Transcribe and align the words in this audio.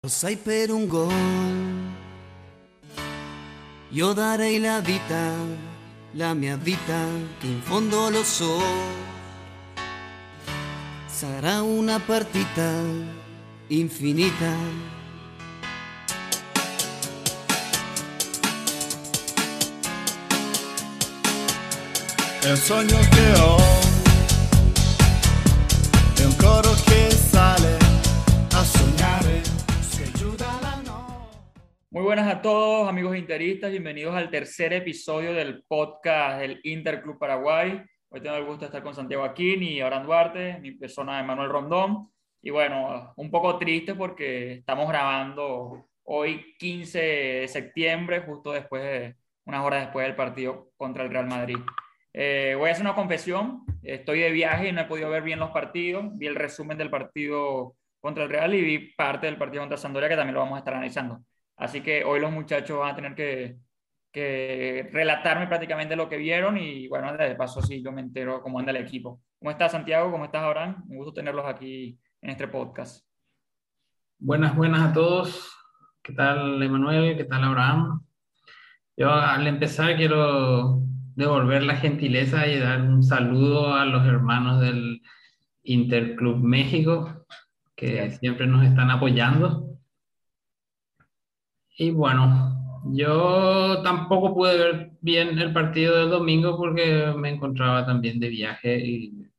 Lo 0.00 0.08
sai 0.08 0.36
per 0.36 0.70
un 0.70 0.86
gol. 0.86 1.12
Io 3.88 4.12
darei 4.12 4.60
la 4.60 4.78
vita, 4.78 5.32
la 6.12 6.34
mia 6.34 6.54
vita, 6.54 7.00
che 7.40 7.46
in 7.48 7.60
fondo 7.60 8.08
lo 8.08 8.22
so. 8.22 8.62
Sarà 11.06 11.62
una 11.62 11.98
partita 11.98 12.80
infinita. 13.66 14.54
Un 22.44 22.56
sogno 22.56 23.00
che 23.10 23.32
ho, 23.40 23.56
è 26.14 26.24
un 26.24 26.36
coro 26.36 26.72
che 26.84 27.10
sale 27.10 27.78
a 28.52 28.64
sognare, 28.64 29.42
Muy 31.90 32.02
buenas 32.02 32.28
a 32.28 32.42
todos, 32.42 32.86
amigos 32.86 33.16
interistas. 33.16 33.70
Bienvenidos 33.70 34.14
al 34.14 34.30
tercer 34.30 34.74
episodio 34.74 35.32
del 35.32 35.64
podcast 35.66 36.38
del 36.38 36.60
Interclub 36.62 37.18
Paraguay. 37.18 37.82
Hoy 38.10 38.20
tengo 38.20 38.36
el 38.36 38.44
gusto 38.44 38.60
de 38.60 38.66
estar 38.66 38.82
con 38.82 38.94
Santiago 38.94 39.24
Aquín 39.24 39.62
y 39.62 39.80
Abraham 39.80 40.04
Duarte, 40.04 40.58
mi 40.60 40.72
persona 40.72 41.22
Manuel 41.22 41.48
Rondón. 41.48 42.10
Y 42.42 42.50
bueno, 42.50 43.14
un 43.16 43.30
poco 43.30 43.56
triste 43.56 43.94
porque 43.94 44.52
estamos 44.52 44.86
grabando 44.86 45.88
hoy 46.02 46.54
15 46.58 46.98
de 46.98 47.48
septiembre, 47.48 48.20
justo 48.20 48.52
después 48.52 48.82
de, 48.82 49.16
unas 49.46 49.64
horas 49.64 49.84
después 49.84 50.06
del 50.06 50.14
partido 50.14 50.70
contra 50.76 51.04
el 51.04 51.10
Real 51.10 51.26
Madrid. 51.26 51.56
Eh, 52.12 52.54
voy 52.58 52.68
a 52.68 52.72
hacer 52.72 52.84
una 52.84 52.94
confesión. 52.94 53.64
Estoy 53.82 54.20
de 54.20 54.30
viaje 54.30 54.68
y 54.68 54.72
no 54.72 54.82
he 54.82 54.84
podido 54.84 55.08
ver 55.08 55.22
bien 55.22 55.38
los 55.38 55.52
partidos. 55.52 56.04
Vi 56.18 56.26
el 56.26 56.34
resumen 56.34 56.76
del 56.76 56.90
partido 56.90 57.76
contra 57.98 58.24
el 58.24 58.30
Real 58.30 58.54
y 58.54 58.60
vi 58.60 58.78
parte 58.94 59.24
del 59.24 59.38
partido 59.38 59.62
contra 59.62 59.78
Sampdoria 59.78 60.10
que 60.10 60.16
también 60.16 60.34
lo 60.34 60.40
vamos 60.40 60.56
a 60.56 60.58
estar 60.58 60.74
analizando. 60.74 61.22
Así 61.58 61.80
que 61.80 62.04
hoy 62.04 62.20
los 62.20 62.30
muchachos 62.30 62.78
van 62.78 62.92
a 62.92 62.96
tener 62.96 63.14
que, 63.14 63.58
que 64.12 64.88
relatarme 64.92 65.48
prácticamente 65.48 65.96
lo 65.96 66.08
que 66.08 66.16
vieron 66.16 66.56
y 66.56 66.88
bueno, 66.88 67.16
de 67.16 67.34
paso 67.34 67.60
sí 67.60 67.82
yo 67.82 67.92
me 67.92 68.00
entero 68.00 68.40
cómo 68.42 68.58
anda 68.58 68.70
el 68.70 68.78
equipo. 68.78 69.20
¿Cómo 69.38 69.50
estás 69.50 69.72
Santiago? 69.72 70.10
¿Cómo 70.10 70.24
estás 70.24 70.42
Abraham? 70.42 70.84
Un 70.88 70.96
gusto 70.96 71.12
tenerlos 71.12 71.46
aquí 71.46 71.98
en 72.22 72.30
este 72.30 72.48
podcast. 72.48 73.04
Buenas, 74.18 74.56
buenas 74.56 74.90
a 74.90 74.92
todos. 74.92 75.52
¿Qué 76.02 76.12
tal, 76.12 76.62
Emanuel? 76.62 77.16
¿Qué 77.16 77.24
tal, 77.24 77.44
Abraham? 77.44 78.04
Yo 78.96 79.12
al 79.12 79.46
empezar 79.46 79.96
quiero 79.96 80.80
devolver 81.14 81.62
la 81.62 81.76
gentileza 81.76 82.46
y 82.46 82.58
dar 82.58 82.80
un 82.80 83.02
saludo 83.02 83.74
a 83.74 83.84
los 83.84 84.06
hermanos 84.06 84.60
del 84.60 85.02
Interclub 85.62 86.38
México, 86.38 87.26
que 87.76 88.10
siempre 88.10 88.46
nos 88.46 88.64
están 88.64 88.90
apoyando. 88.90 89.77
Y 91.80 91.92
bueno, 91.92 92.82
yo 92.86 93.80
tampoco 93.82 94.34
pude 94.34 94.58
ver 94.58 94.90
bien 95.00 95.38
el 95.38 95.52
partido 95.52 95.96
del 95.96 96.10
domingo 96.10 96.56
porque 96.56 97.14
me 97.16 97.30
encontraba 97.30 97.86
también 97.86 98.18
de 98.18 98.28
viaje 98.28 98.76
y 98.84 99.30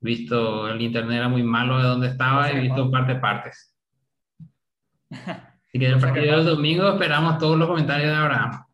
visto 0.00 0.68
el 0.68 0.80
internet 0.80 1.18
era 1.18 1.28
muy 1.28 1.44
malo 1.44 1.78
de 1.78 1.84
donde 1.84 2.08
estaba 2.08 2.50
y 2.50 2.60
visto 2.60 2.90
parte 2.90 3.14
partes. 3.14 3.72
Así 5.10 5.78
que 5.78 5.86
el 5.86 6.00
partido 6.00 6.38
del 6.38 6.56
domingo 6.56 6.88
esperamos 6.88 7.38
todos 7.38 7.56
los 7.56 7.68
comentarios 7.68 8.10
de 8.10 8.16
Abraham. 8.16 8.66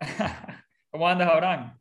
¿Cómo 0.90 1.06
andas, 1.06 1.28
Abraham? 1.28 1.76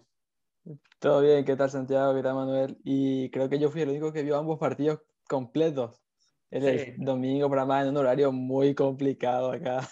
Todo 0.99 1.21
bien, 1.21 1.45
¿qué 1.45 1.55
tal 1.55 1.69
Santiago? 1.69 2.13
¿Qué 2.13 2.21
tal 2.21 2.35
Manuel? 2.35 2.77
Y 2.83 3.29
creo 3.29 3.47
que 3.47 3.57
yo 3.57 3.69
fui 3.69 3.83
el 3.83 3.89
único 3.89 4.11
que 4.11 4.23
vio 4.23 4.37
ambos 4.37 4.59
partidos 4.59 4.99
completos. 5.29 6.01
El 6.51 6.79
Sí. 6.79 6.93
domingo 6.97 7.49
para 7.49 7.65
más 7.65 7.83
en 7.83 7.89
un 7.91 7.97
horario 7.97 8.31
muy 8.31 8.75
complicado 8.75 9.51
acá. 9.51 9.87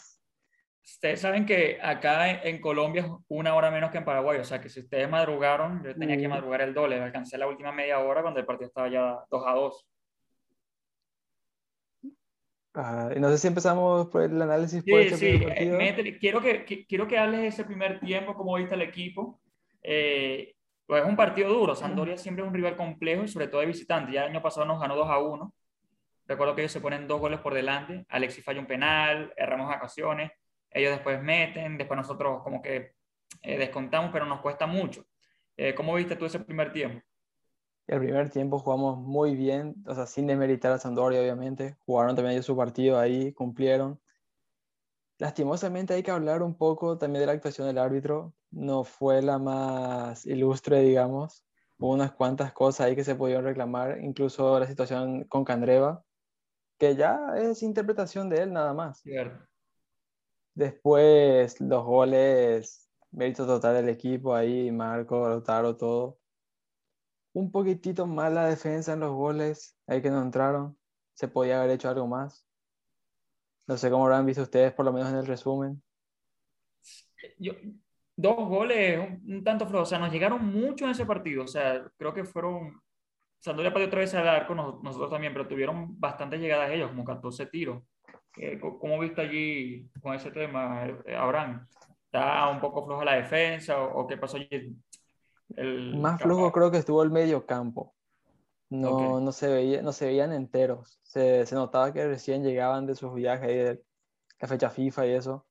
Ustedes 0.83 1.21
saben 1.21 1.45
que 1.45 1.79
acá 1.81 2.41
en, 2.43 2.59
Colombia 2.59 3.03
es 3.03 3.11
una 3.29 3.55
hora 3.55 3.71
menos 3.71 3.91
que 3.91 3.99
en 3.99 4.05
Paraguay, 4.05 4.39
o 4.39 4.43
sea 4.43 4.59
que 4.59 4.69
si 4.69 4.80
ustedes 4.81 5.09
madrugaron, 5.09 5.83
yo 5.83 5.95
tenía 5.95 6.17
que 6.17 6.27
Mm. 6.27 6.31
madrugar 6.31 6.61
el 6.61 6.73
doble. 6.73 6.99
Alcancé 6.99 7.37
la 7.37 7.48
última 7.48 7.71
media 7.71 7.99
hora 7.99 8.21
cuando 8.21 8.39
el 8.39 8.45
partido 8.45 8.67
estaba 8.67 8.89
ya 8.89 9.19
2 9.30 9.43
a 9.48 9.53
2. 9.53 9.87
Ah, 12.73 13.09
y 13.15 13.19
no 13.19 13.30
sé 13.30 13.37
si 13.37 13.48
empezamos 13.48 14.08
por 14.08 14.23
el 14.23 14.42
análisis 14.42 14.83
por 14.83 14.99
Sí, 15.02 15.08
este 15.08 15.17
sí, 15.17 15.43
eh, 15.48 16.17
quiero 16.19 16.39
que, 16.42 16.65
que- 16.65 16.86
quiero 16.86 17.08
que 17.08 17.17
hables 17.17 17.42
de 17.42 17.48
ese 17.48 17.64
primer 17.65 17.99
tiempo, 17.99 18.36
cómo 18.36 18.55
viste 18.55 18.75
el 18.75 18.81
equipo. 18.81 19.39
Eh, 19.81 20.53
pues 20.86 21.03
es 21.03 21.08
un 21.09 21.15
partido 21.15 21.49
duro, 21.49 21.75
Sampdoria 21.75 22.17
siempre 22.17 22.43
es 22.43 22.48
un 22.48 22.53
rival 22.53 22.75
complejo 22.75 23.23
y 23.23 23.27
sobre 23.27 23.48
todo 23.48 23.61
de 23.61 23.67
visitante. 23.67 24.11
Ya 24.11 24.23
el 24.23 24.30
año 24.31 24.42
pasado 24.42 24.65
nos 24.65 24.80
ganó 24.80 24.95
2 24.95 25.09
a 25.09 25.19
1. 25.19 25.53
Recuerdo 26.30 26.54
que 26.54 26.62
ellos 26.62 26.72
se 26.72 26.80
ponen 26.80 27.08
dos 27.08 27.20
goles 27.20 27.40
por 27.40 27.56
delante, 27.56 28.06
Alexis 28.08 28.45
falla 28.45 28.60
un 28.60 28.67
penal, 28.67 29.34
erramos 29.36 29.76
ocasiones, 29.76 30.32
ellos 30.70 30.92
después 30.92 31.20
meten, 31.23 31.76
después 31.76 31.98
nosotros 31.98 32.44
como 32.44 32.62
que 32.62 32.94
eh, 33.42 33.58
descontamos, 33.58 34.12
pero 34.14 34.28
nos 34.28 34.40
cuesta 34.40 34.67
mucho. 34.67 35.08
Eh, 35.58 35.73
¿Cómo 35.73 35.95
viste 35.95 36.16
tú 36.16 36.26
ese 36.26 36.40
primer 36.40 36.72
tiempo? 36.72 37.04
El 37.88 37.98
primer 37.98 38.30
tiempo 38.30 38.60
jugamos 38.60 39.00
muy 39.00 39.36
bien, 39.36 39.73
o 39.88 39.95
sea, 39.95 40.06
sin 40.06 40.28
demeritar 40.28 40.72
a 40.72 40.78
Sampdoria, 40.78 41.20
obviamente. 41.20 41.78
Jugaron 41.88 42.16
también 42.16 42.34
ellos 42.34 42.46
su 42.46 42.56
partido 42.56 43.00
ahí, 43.00 43.34
cumplieron. 43.34 44.00
Lastimosamente 45.17 45.96
hay 45.96 46.04
que 46.04 46.11
hablar 46.11 46.44
un 46.44 46.56
poco 46.56 47.00
también 47.00 47.22
de 47.22 47.26
la 47.26 47.32
actuación 47.32 47.66
del 47.66 47.80
árbitro. 47.80 48.36
No 48.52 48.84
fue 48.84 49.23
la 49.23 49.40
más 49.40 50.28
ilustre, 50.28 50.82
digamos. 50.82 51.44
Hubo 51.80 51.92
unas 51.92 52.11
cuantas 52.11 52.54
cosas 52.54 52.86
ahí 52.86 52.96
que 52.96 53.04
se 53.04 53.16
pudieron 53.16 53.46
reclamar, 53.46 53.98
incluso 54.04 54.60
la 54.60 54.67
situación 54.67 55.23
con 55.23 55.44
Candreva, 55.44 56.06
que 56.80 56.95
ya 56.95 57.20
es 57.38 57.62
interpretación 57.62 58.30
de 58.30 58.42
él 58.42 58.54
nada 58.54 58.73
más. 58.73 59.02
Cierto. 59.02 59.45
Después 60.56 61.60
los 61.62 61.86
goles, 61.86 62.90
mérito 63.12 63.45
total 63.45 63.76
del 63.76 63.90
equipo 63.90 64.34
ahí, 64.34 64.72
Marco, 64.72 65.28
Lautaro, 65.28 65.76
todo. 65.78 66.17
Un 67.34 67.52
poquitito 67.52 68.08
más 68.08 68.34
la 68.34 68.48
defensa 68.48 68.94
en 68.94 69.02
los 69.02 69.14
goles, 69.14 69.78
ahí 69.88 70.02
que 70.02 70.10
no 70.10 70.22
entraron. 70.22 70.78
Se 71.14 71.28
podía 71.28 71.60
haber 71.60 71.72
hecho 71.72 71.90
algo 71.90 72.08
más. 72.08 72.45
No 73.67 73.78
sé 73.78 73.92
cómo 73.92 74.08
lo 74.08 74.16
han 74.16 74.26
visto 74.26 74.42
ustedes, 74.42 74.73
por 74.73 74.86
lo 74.86 74.94
menos 74.94 75.10
en 75.10 75.17
el 75.17 75.28
resumen. 75.28 75.84
Yo, 77.38 77.54
dos 78.16 78.36
goles, 78.48 79.00
un, 79.00 79.36
un 79.36 79.44
tanto 79.44 79.67
flojos. 79.67 79.88
O 79.88 79.92
sea, 79.92 80.00
nos 80.00 80.11
llegaron 80.11 80.44
mucho 80.46 80.86
en 80.86 80.92
ese 80.92 81.06
partido. 81.06 81.44
O 81.44 81.48
sea, 81.48 81.90
creo 81.98 82.14
que 82.14 82.23
fueron. 82.23 82.82
Sampdoria 83.39 83.72
perdió 83.72 83.88
otra 83.88 84.00
vez 84.00 84.14
al 84.16 84.27
arco, 84.27 84.54
nos- 84.54 84.83
nosotros 84.83 85.10
también, 85.10 85.33
pero 85.33 85.48
tuvieron 85.48 86.00
bastantes 86.00 86.39
llegadas 86.39 86.72
ellos, 86.72 86.89
como 86.89 87.05
14 87.05 87.45
tiros. 87.45 87.83
Eh, 88.38 88.60
¿Cómo 88.60 89.00
viste 89.00 89.22
allí 89.22 89.89
con 90.02 90.14
ese 90.14 90.32
tema, 90.32 90.86
eh, 91.05 91.16
Abraham? 91.16 91.66
¿Está 92.05 92.49
un 92.49 92.60
poco 92.60 92.86
floja 92.86 93.05
la 93.05 93.16
defensa 93.16 93.82
o, 93.82 94.08
qué 94.08 94.17
pasó 94.17 94.38
allí? 94.38 94.76
El, 95.55 95.98
Más 95.98 96.22
flojo 96.22 96.52
creo 96.52 96.72
que 96.72 96.78
estuvo 96.78 97.02
el 97.04 97.11
medio 97.11 97.45
campo. 97.45 97.95
No, 98.70 99.16
Ok. 99.17 99.22
no, 99.23 99.32
se 99.32 99.48
veía, 99.48 99.82
no 99.82 99.92
se 99.92 100.05
veían 100.05 100.32
enteros. 100.32 100.99
Se, 101.04 101.45
se 101.45 101.55
notaba 101.55 101.92
que 101.92 102.08
recién 102.08 102.44
llegaban 102.44 102.86
de 102.86 102.95
sus 102.95 103.14
viajes 103.14 103.48
de 103.48 103.83
la 104.39 104.48
fecha 104.48 104.70
FIFA 104.70 105.08
y 105.08 105.11
eso. 105.11 105.45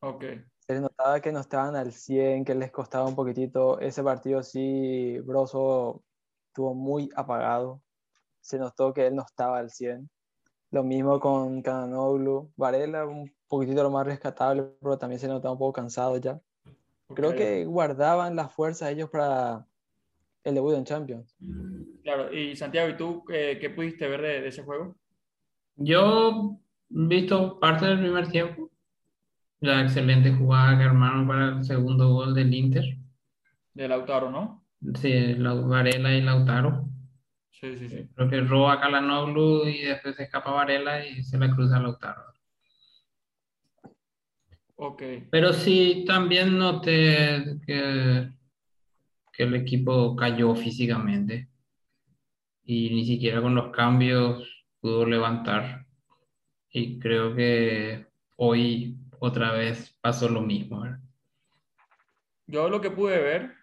Ok. 0.00 0.24
se 0.60 0.80
notaba 0.80 1.20
que 1.20 1.32
no 1.32 1.40
estaban 1.40 1.74
al 1.74 1.92
100, 1.92 2.44
que 2.44 2.54
les 2.54 2.70
costaba 2.70 3.06
un 3.06 3.16
poquitito. 3.16 3.80
Ese 3.80 4.04
partido 4.04 4.42
sí, 4.42 5.18
Broso 5.20 6.04
estuvo 6.50 6.74
muy 6.74 7.08
apagado. 7.14 7.80
Se 8.40 8.58
notó 8.58 8.92
que 8.92 9.06
él 9.06 9.14
no 9.14 9.22
estaba 9.22 9.58
al 9.58 9.70
100. 9.70 10.10
Lo 10.72 10.82
mismo 10.82 11.20
con 11.20 11.62
Cananoglu. 11.62 12.52
Varela, 12.56 13.06
un 13.06 13.32
poquitito 13.48 13.82
lo 13.82 13.90
más 13.90 14.06
rescatable, 14.06 14.64
pero 14.80 14.98
también 14.98 15.20
se 15.20 15.28
notaba 15.28 15.52
un 15.52 15.58
poco 15.58 15.72
cansado 15.72 16.16
ya. 16.16 16.40
Creo 17.14 17.34
que 17.34 17.64
guardaban 17.64 18.36
las 18.36 18.52
fuerzas 18.52 18.90
ellos 18.90 19.10
para 19.10 19.66
el 20.44 20.54
debut 20.54 20.74
en 20.74 20.84
Champions. 20.84 21.36
Claro, 22.02 22.32
y 22.32 22.54
Santiago, 22.54 22.88
¿y 22.88 22.96
tú 22.96 23.24
eh, 23.32 23.58
qué 23.60 23.70
pudiste 23.70 24.08
ver 24.08 24.22
de, 24.22 24.40
de 24.40 24.48
ese 24.48 24.62
juego? 24.62 24.96
Yo 25.76 26.56
he 26.88 27.06
visto 27.06 27.58
parte 27.58 27.86
del 27.86 27.98
primer 27.98 28.28
tiempo, 28.28 28.70
la 29.60 29.82
excelente 29.82 30.32
jugada 30.32 30.78
que 30.78 30.84
armaron 30.84 31.26
para 31.26 31.48
el 31.48 31.64
segundo 31.64 32.12
gol 32.12 32.34
del 32.34 32.54
Inter. 32.54 32.84
De 33.74 33.88
Lautaro, 33.88 34.30
¿no? 34.30 34.64
Sí, 35.00 35.34
la- 35.34 35.54
Varela 35.54 36.14
y 36.14 36.22
Lautaro. 36.22 36.86
Sí, 37.50 37.76
sí, 37.76 37.88
sí. 37.88 38.08
Creo 38.14 38.30
que 38.30 38.40
roba 38.40 38.74
a 38.74 38.80
Calhanoglu 38.80 39.66
y 39.68 39.82
después 39.82 40.16
se 40.16 40.22
escapa 40.24 40.50
Varela 40.52 41.06
y 41.06 41.22
se 41.22 41.38
la 41.38 41.50
cruza 41.54 41.76
a 41.76 41.80
Lautaro. 41.80 42.22
Ok. 44.76 45.02
Pero 45.30 45.52
sí, 45.52 46.04
también 46.06 46.56
noté 46.58 47.58
que, 47.66 48.30
que 49.32 49.42
el 49.42 49.54
equipo 49.54 50.16
cayó 50.16 50.54
físicamente 50.54 51.48
y 52.64 52.88
ni 52.90 53.04
siquiera 53.04 53.42
con 53.42 53.54
los 53.54 53.70
cambios 53.72 54.64
pudo 54.80 55.04
levantar. 55.04 55.84
Y 56.70 56.98
creo 56.98 57.34
que 57.34 58.06
hoy 58.36 58.96
otra 59.18 59.52
vez 59.52 59.98
pasó 60.00 60.28
lo 60.30 60.40
mismo. 60.40 60.80
¿verdad? 60.80 61.00
Yo 62.46 62.70
lo 62.70 62.80
que 62.80 62.90
pude 62.90 63.18
ver, 63.20 63.54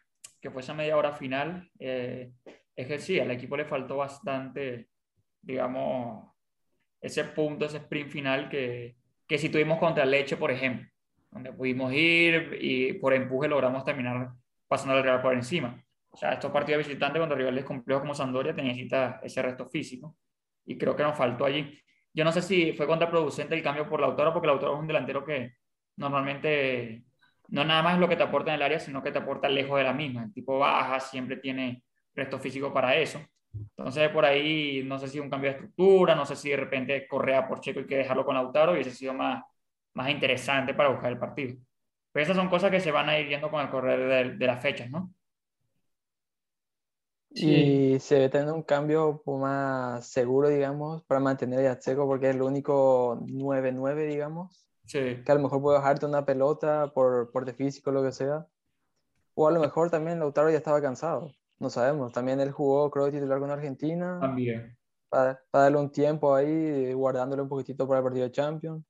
que 0.42 0.52
fue 0.52 0.62
esa 0.62 0.74
media 0.74 0.98
hora 0.98 1.14
final, 1.14 1.70
eh, 1.80 2.32
es 2.76 2.88
que 2.88 3.00
sí, 3.00 3.20
al 3.20 3.32
equipo 3.32 3.58
le 3.58 3.66
faltó 3.66 3.98
bastante, 3.98 4.90
digamos, 5.42 6.32
ese 7.02 7.24
punto, 7.26 7.66
ese 7.66 7.78
sprint 7.78 8.10
final 8.10 8.50
que, 8.50 8.98
que 9.28 9.38
si 9.38 9.50
tuvimos 9.50 9.80
contra 9.80 10.06
Leche, 10.06 10.38
por 10.38 10.52
ejemplo, 10.52 10.88
donde 11.32 11.54
pudimos 11.54 11.92
ir 11.94 12.58
y 12.62 12.94
por 12.94 13.14
empuje 13.14 13.48
logramos 13.48 13.84
terminar 13.84 14.32
pasando 14.68 14.96
al 14.96 15.04
Real 15.04 15.22
por 15.22 15.34
encima. 15.34 15.84
O 16.10 16.18
sea, 16.18 16.34
estos 16.34 16.52
partidos 16.52 16.86
visitantes 16.86 17.20
contra 17.20 17.38
rivales 17.38 17.66
complejos 17.66 18.02
como 18.02 18.16
Sandoria 18.16 18.54
necesita 18.54 19.20
ese 19.24 19.42
resto 19.42 19.68
físico 19.68 20.16
y 20.66 20.78
creo 20.78 20.96
que 20.96 21.04
nos 21.04 21.18
faltó 21.18 21.46
allí. 21.46 21.80
Yo 22.14 22.24
no 22.24 22.32
sé 22.32 22.42
si 22.42 22.74
fue 22.74 22.88
contraproducente 22.88 23.56
el 23.56 23.62
cambio 23.62 23.88
por 23.88 24.02
Lautaro, 24.02 24.34
porque 24.34 24.48
Lautaro 24.48 24.74
es 24.74 24.80
un 24.80 24.88
delantero 24.88 25.24
que 25.24 25.54
normalmente 25.98 27.04
no 27.50 27.64
nada 27.64 27.82
más 27.82 27.96
es 27.96 28.00
lo 28.00 28.10
que 28.10 28.16
te 28.16 28.24
aporta 28.24 28.52
en 28.52 28.56
el 28.56 28.62
área, 28.62 28.80
sino 28.80 29.02
que 29.02 29.12
te 29.12 29.20
aporta 29.20 29.50
lejos 29.50 29.78
de 29.78 29.84
la 29.84 29.94
misma. 29.94 30.24
El 30.24 30.34
tipo 30.34 30.60
baja, 30.60 31.00
siempre 31.00 31.38
tiene 31.38 31.84
resto 32.14 32.40
físico 32.40 32.74
para 32.74 32.96
eso. 32.96 33.22
Entonces, 33.54 34.10
por 34.10 34.26
ahí, 34.26 34.84
no 34.86 35.00
sé 35.00 35.08
si 35.08 35.20
un 35.20 35.30
cambio 35.30 35.52
de 35.52 35.56
estructura, 35.58 36.16
no 36.16 36.26
sé 36.26 36.36
si 36.36 36.50
de 36.50 36.58
repente 36.58 37.08
Correa 37.08 37.48
por 37.48 37.62
Checo 37.62 37.80
y 37.80 37.88
que 37.88 37.98
dejarlo 37.98 38.26
con 38.26 38.36
Lautaro 38.36 38.74
hubiese 38.74 38.92
sido 38.92 39.14
más, 39.14 39.44
más 39.94 40.10
interesante 40.10 40.74
para 40.74 40.90
buscar 40.90 41.12
el 41.12 41.20
partido. 41.20 41.56
Pero 42.12 42.24
esas 42.24 42.36
son 42.36 42.50
cosas 42.50 42.72
que 42.72 42.80
se 42.80 42.92
van 42.92 43.10
a 43.10 43.20
ir 43.20 43.28
viendo 43.28 43.50
con 43.50 43.62
el 43.62 43.70
correr 43.70 44.38
de, 44.38 44.48
las 44.48 44.62
fechas, 44.62 44.90
¿no? 44.90 45.14
Y 47.30 48.00
se 48.00 48.16
debe 48.16 48.30
tener 48.30 48.52
un 48.52 48.64
cambio 48.64 49.22
más 49.26 50.08
seguro, 50.08 50.50
digamos, 50.50 51.04
para 51.04 51.20
mantener 51.20 51.68
a 51.68 51.78
Checo, 51.78 52.08
porque 52.08 52.30
es 52.30 52.36
el 52.36 52.42
único 52.42 53.20
9-9, 53.22 54.08
digamos, 54.08 54.67
Sí. 54.88 55.22
Que 55.24 55.32
a 55.32 55.36
lo 55.36 55.42
mejor 55.42 55.62
puede 55.62 55.78
bajarte 55.78 56.06
una 56.06 56.26
pelota 56.26 56.92
por 56.94 57.30
porte 57.32 57.54
físico, 57.54 57.92
lo 57.92 58.02
que 58.02 58.12
sea. 58.12 58.48
O 59.36 59.48
a 59.48 59.52
lo 59.52 59.60
mejor 59.60 59.92
también 59.92 60.20
Lautaro 60.20 60.50
ya 60.50 60.58
estaba 60.58 60.82
cansado. 60.82 61.32
No 61.60 61.70
sabemos. 61.70 62.14
También 62.14 62.40
él 62.40 62.52
jugó, 62.52 62.90
creo, 62.90 63.12
titular 63.12 63.40
con 63.40 63.52
Argentina. 63.52 64.18
También. 64.20 64.78
Para, 65.10 65.40
darle 65.52 65.78
un 65.78 65.92
tiempo 65.92 66.34
ahí, 66.34 66.94
guardándole 66.94 67.42
un 67.42 67.50
poquitito 67.50 67.88
para 67.88 68.00
el 68.00 68.04
partido 68.06 68.26
de 68.26 68.32
Champions. 68.32 68.84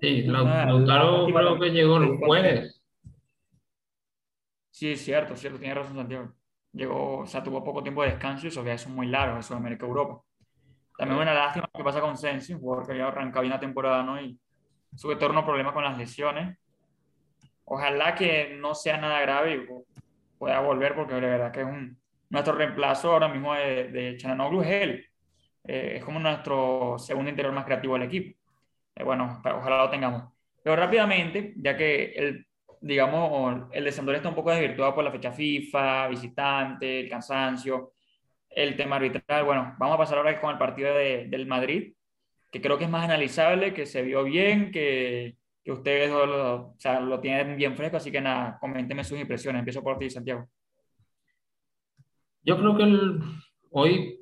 Sí, 0.00 0.22
Lautaro 0.22 1.26
creo 1.26 1.58
que 1.58 1.70
llegó 1.70 1.98
el 1.98 2.18
jueves. 2.18 2.82
Sí, 4.70 4.92
es 4.92 5.02
cierto, 5.02 5.36
cierto, 5.36 5.58
tiene 5.58 5.74
razón 5.74 5.96
Santiago. 5.96 6.32
Llegó, 6.72 7.18
o 7.18 7.26
sea, 7.26 7.42
tuvo 7.42 7.62
poco 7.62 7.82
tiempo 7.82 8.02
de 8.02 8.10
descanso 8.10 8.46
y 8.46 8.48
eso 8.48 8.64
que 8.64 8.72
es 8.72 8.88
muy 8.88 9.06
largo, 9.08 9.38
eso 9.38 9.54
de 9.54 9.60
América 9.60 9.86
Europa. 9.86 10.22
También 10.96 11.20
una 11.20 11.34
lástima 11.34 11.68
que 11.74 11.84
pasa 11.84 12.00
con 12.00 12.16
Sensi, 12.16 12.54
un 12.54 12.60
jugador 12.60 12.86
que 12.86 12.92
había 12.92 13.08
arrancado 13.08 13.42
bien 13.42 13.52
la 13.52 13.60
temporada, 13.60 14.02
¿no? 14.02 14.20
Y 14.20 14.38
su 14.94 15.08
retorno 15.08 15.44
problema 15.44 15.72
con 15.72 15.84
las 15.84 15.96
lesiones. 15.96 16.58
Ojalá 17.64 18.14
que 18.14 18.56
no 18.58 18.74
sea 18.74 18.96
nada 18.96 19.20
grave 19.20 19.54
y 19.54 19.66
pueda 20.38 20.60
volver, 20.60 20.94
porque 20.94 21.14
de 21.14 21.20
verdad 21.20 21.52
que 21.52 21.60
es 21.60 21.66
un, 21.66 22.00
nuestro 22.30 22.54
reemplazo 22.54 23.12
ahora 23.12 23.28
mismo 23.28 23.54
de, 23.54 23.88
de 23.88 24.16
Chananoglu 24.16 24.62
es 24.62 24.68
él. 24.68 25.06
Eh, 25.64 25.94
es 25.96 26.04
como 26.04 26.18
nuestro 26.18 26.96
segundo 26.98 27.30
interior 27.30 27.52
más 27.52 27.64
creativo 27.64 27.94
del 27.94 28.04
equipo. 28.04 28.38
Eh, 28.94 29.04
bueno, 29.04 29.40
ojalá 29.44 29.84
lo 29.84 29.90
tengamos. 29.90 30.32
Pero 30.62 30.76
rápidamente, 30.76 31.54
ya 31.56 31.76
que 31.76 32.12
el, 32.12 32.46
digamos, 32.80 33.68
el 33.72 33.84
descendor 33.84 34.14
está 34.14 34.28
un 34.28 34.34
poco 34.34 34.50
desvirtuado 34.50 34.94
por 34.94 35.04
la 35.04 35.12
fecha 35.12 35.32
FIFA, 35.32 36.08
visitante, 36.08 37.00
el 37.00 37.08
cansancio, 37.08 37.92
el 38.48 38.76
tema 38.76 38.96
arbitral. 38.96 39.44
Bueno, 39.44 39.74
vamos 39.78 39.94
a 39.94 39.98
pasar 39.98 40.18
ahora 40.18 40.40
con 40.40 40.50
el 40.50 40.58
partido 40.58 40.94
de, 40.94 41.26
del 41.28 41.46
Madrid 41.46 41.92
que 42.50 42.60
creo 42.60 42.78
que 42.78 42.84
es 42.84 42.90
más 42.90 43.04
analizable, 43.04 43.72
que 43.72 43.86
se 43.86 44.02
vio 44.02 44.24
bien, 44.24 44.70
que, 44.70 45.36
que 45.64 45.72
ustedes 45.72 46.10
lo, 46.10 46.54
o 46.54 46.74
sea, 46.78 47.00
lo, 47.00 47.20
tienen 47.20 47.56
bien 47.56 47.76
fresco, 47.76 47.98
así 47.98 48.10
que 48.10 48.20
nada, 48.20 48.58
coméntenme 48.60 49.04
sus 49.04 49.20
impresiones. 49.20 49.60
Empiezo 49.60 49.82
por 49.82 49.98
ti, 49.98 50.10
Santiago. 50.10 50.48
Yo 52.42 52.58
creo 52.58 52.76
que 52.76 52.82
el, 52.82 53.20
hoy 53.70 54.20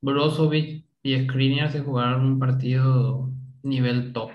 Brozovic 0.00 0.86
y 1.02 1.24
Skriniar 1.24 1.70
se 1.70 1.80
jugaron 1.80 2.24
un 2.24 2.38
partido 2.38 3.30
nivel 3.62 4.12
top. 4.12 4.30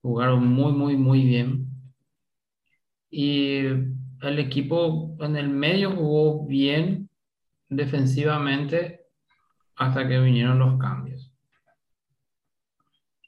Jugaron 0.00 0.46
muy, 0.46 0.72
muy, 0.72 0.96
muy 0.96 1.24
bien. 1.24 1.68
Y 3.10 3.58
el 3.58 4.38
equipo 4.38 5.16
en 5.20 5.36
el 5.36 5.48
medio 5.48 5.90
jugó 5.90 6.46
bien 6.46 7.10
defensivamente 7.68 9.01
hasta 9.76 10.06
que 10.08 10.18
vinieron 10.20 10.58
los 10.58 10.78
cambios. 10.78 11.32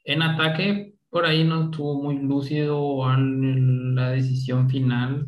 En 0.03 0.21
ataque, 0.21 0.95
por 1.09 1.25
ahí 1.25 1.43
no 1.43 1.65
estuvo 1.65 2.01
muy 2.01 2.19
lúcido 2.19 3.11
en 3.13 3.95
la 3.95 4.09
decisión 4.11 4.69
final. 4.69 5.27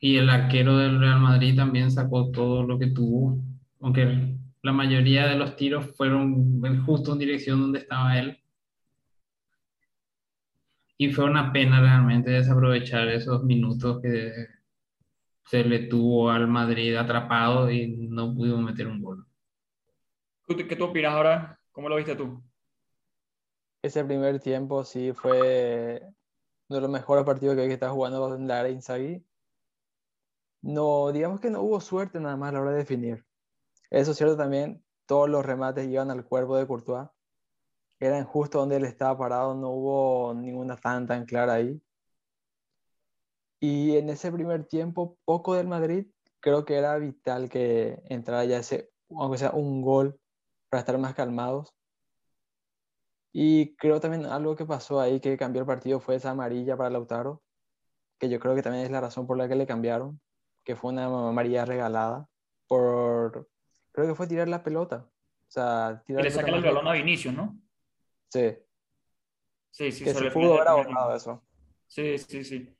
Y 0.00 0.16
el 0.16 0.30
arquero 0.30 0.78
del 0.78 0.98
Real 0.98 1.20
Madrid 1.20 1.56
también 1.56 1.90
sacó 1.90 2.30
todo 2.30 2.62
lo 2.62 2.78
que 2.78 2.86
tuvo, 2.86 3.42
aunque 3.80 4.38
la 4.62 4.72
mayoría 4.72 5.26
de 5.26 5.36
los 5.36 5.56
tiros 5.56 5.94
fueron 5.96 6.60
justo 6.86 7.12
en 7.12 7.18
dirección 7.18 7.60
donde 7.60 7.80
estaba 7.80 8.18
él. 8.18 8.38
Y 10.96 11.10
fue 11.10 11.24
una 11.24 11.52
pena 11.52 11.80
realmente 11.80 12.30
desaprovechar 12.30 13.08
esos 13.08 13.42
minutos 13.44 14.00
que 14.00 14.32
se 15.46 15.64
le 15.64 15.80
tuvo 15.88 16.30
al 16.30 16.46
Madrid 16.46 16.94
atrapado 16.94 17.70
y 17.70 17.88
no 18.08 18.34
pudimos 18.34 18.62
meter 18.62 18.86
un 18.86 19.02
gol. 19.02 19.26
¿Qué 20.56 20.74
tú 20.74 20.86
opinas 20.86 21.12
ahora? 21.12 21.60
¿Cómo 21.70 21.88
lo 21.88 21.94
viste 21.94 22.16
tú? 22.16 22.42
Ese 23.82 24.04
primer 24.04 24.40
tiempo 24.40 24.82
sí 24.82 25.12
fue 25.12 26.02
uno 26.68 26.76
de 26.76 26.80
los 26.80 26.90
mejores 26.90 27.24
partidos 27.24 27.54
que, 27.54 27.72
está 27.72 27.90
jugando 27.90 28.34
en 28.34 28.48
la 28.48 28.68
Inzaghi. 28.68 29.24
No, 30.62 31.12
digamos 31.12 31.38
que 31.38 31.50
no 31.50 31.62
hubo 31.62 31.80
suerte 31.80 32.18
nada 32.18 32.36
más 32.36 32.48
a 32.50 32.52
la 32.54 32.60
hora 32.62 32.72
de 32.72 32.78
definir. 32.78 33.24
Eso 33.90 34.10
es 34.10 34.16
cierto 34.16 34.36
también, 34.36 34.84
todos 35.06 35.28
los 35.30 35.46
remates 35.46 35.86
iban 35.86 36.10
al 36.10 36.24
cuerpo 36.24 36.56
de 36.56 36.66
Courtois. 36.66 37.08
Eran 38.00 38.24
justo 38.24 38.58
donde 38.58 38.76
él 38.76 38.84
estaba 38.84 39.16
parado, 39.16 39.54
no 39.54 39.70
hubo 39.70 40.34
ninguna 40.34 40.76
tan 40.76 41.06
tan 41.06 41.26
clara 41.26 41.54
ahí. 41.54 41.80
Y 43.60 43.96
en 43.96 44.10
ese 44.10 44.32
primer 44.32 44.66
tiempo, 44.66 45.16
poco 45.24 45.54
del 45.54 45.68
Madrid, 45.68 46.06
creo 46.40 46.64
que 46.64 46.76
era 46.76 46.98
vital 46.98 47.48
que 47.48 48.02
entrara 48.06 48.44
ya 48.44 48.58
ese, 48.58 48.90
aunque 49.10 49.38
sea 49.38 49.52
un 49.52 49.80
gol 49.82 50.19
para 50.70 50.80
estar 50.80 50.96
más 50.98 51.14
calmados. 51.14 51.74
Y 53.32 53.76
creo 53.76 54.00
también 54.00 54.24
algo 54.26 54.56
que 54.56 54.64
pasó 54.64 55.00
ahí 55.00 55.20
que 55.20 55.36
cambió 55.36 55.60
el 55.60 55.66
partido 55.66 56.00
fue 56.00 56.16
esa 56.16 56.30
amarilla 56.30 56.76
para 56.76 56.90
Lautaro, 56.90 57.42
que 58.18 58.28
yo 58.28 58.40
creo 58.40 58.54
que 58.54 58.62
también 58.62 58.84
es 58.84 58.90
la 58.90 59.00
razón 59.00 59.26
por 59.26 59.36
la 59.36 59.48
que 59.48 59.54
le 59.54 59.66
cambiaron, 59.66 60.20
que 60.64 60.76
fue 60.76 60.92
una 60.92 61.04
amarilla 61.04 61.64
regalada 61.64 62.26
por, 62.66 63.48
creo 63.92 64.06
que 64.08 64.14
fue 64.14 64.26
tirar 64.26 64.48
la 64.48 64.62
pelota. 64.62 65.08
O 65.48 65.50
sea, 65.52 66.02
tirar 66.06 66.24
le 66.24 66.30
saca 66.30 66.50
el 66.50 66.62
balón 66.62 66.86
a 66.86 66.92
Vinicius, 66.92 67.34
¿no? 67.34 67.60
Sí. 68.28 68.56
Sí, 69.72 69.92
sí, 69.92 70.04
que 70.04 70.14
se 70.14 70.30
pudo 70.30 70.54
haber 70.54 70.68
ahorrado 70.68 71.14
eso. 71.14 71.44
Sí, 71.86 72.18
sí, 72.18 72.44
sí. 72.44 72.76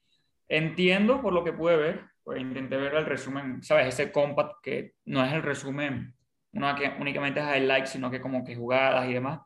Entiendo 0.49 1.20
por 1.20 1.32
lo 1.32 1.44
que 1.44 1.52
pude 1.52 1.76
ver, 1.76 2.11
pues 2.25 2.40
intenté 2.40 2.76
ver 2.76 2.94
el 2.94 3.06
resumen, 3.06 3.62
¿sabes? 3.62 3.88
Ese 3.88 4.12
compact 4.12 4.62
que 4.62 4.94
no 5.04 5.25
es 5.25 5.32
el 5.32 5.42
resumen 5.42 6.16
no 6.52 6.75
que 6.75 6.88
únicamente 7.00 7.40
highlights, 7.40 7.90
sino 7.90 8.11
que 8.11 8.21
como 8.21 8.45
que 8.45 8.57
jugadas 8.57 9.09
y 9.09 9.14
demás. 9.14 9.40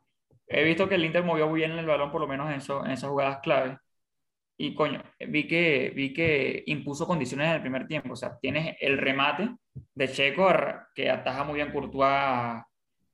He 0.47 0.65
visto 0.65 0.89
que 0.89 0.97
el 0.97 1.05
Inter 1.05 1.25
movió 1.25 1.49
muy 1.49 1.61
bien 1.61 1.73
el 1.73 1.87
balón, 1.87 2.13
por 2.13 2.21
lo 2.21 2.29
menos 2.29 2.51
en, 2.51 2.57
eso, 2.57 2.85
en 2.85 2.93
esas 2.93 3.11
jugadas 3.11 3.41
clave. 3.43 3.79
Y 4.57 4.75
coño, 4.75 5.03
vi 5.29 5.49
que, 5.49 5.93
vi 5.95 6.13
que 6.13 6.63
impuso 6.67 7.07
condiciones 7.07 7.49
en 7.49 7.55
el 7.55 7.61
primer 7.61 7.87
tiempo. 7.87 8.13
O 8.13 8.17
sea, 8.17 8.39
tienes 8.39 8.77
el 8.81 8.99
remate 8.99 9.51
de 9.95 10.09
Checo 10.09 10.49
que 10.95 11.11
ataja 11.11 11.45
muy 11.45 11.57
bien 11.57 11.73
Courtois 11.73 12.63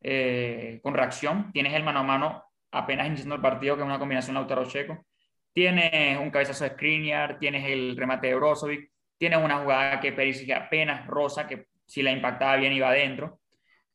eh, 0.03 0.81
con 0.83 0.95
reacción. 0.95 1.51
Tienes 1.53 1.73
el 1.75 1.85
mano 1.85 2.01
a 2.01 2.03
mano 2.03 2.45
apenas 2.73 3.07
iniciando 3.07 3.37
el 3.37 3.41
partido, 3.41 3.77
que 3.77 3.83
es 3.83 3.87
una 3.87 3.99
combinación 3.99 4.35
Lautaro-Checo. 4.35 5.07
Tienes 5.53 6.19
un 6.19 6.31
cabezazo 6.31 6.65
de 6.65 6.71
Skriniar, 6.71 7.39
tienes 7.39 7.65
el 7.67 7.97
remate 7.97 8.29
de 8.29 8.35
Brozovic, 8.37 8.91
tienes 9.19 9.43
una 9.43 9.59
jugada 9.59 10.01
que 10.01 10.13
Perisic 10.13 10.51
apenas 10.53 11.07
rosa, 11.07 11.47
que 11.47 11.67
si 11.87 12.03
la 12.03 12.13
impactaba 12.13 12.57
bien 12.57 12.73
iba 12.73 12.89
adentro. 12.89 13.40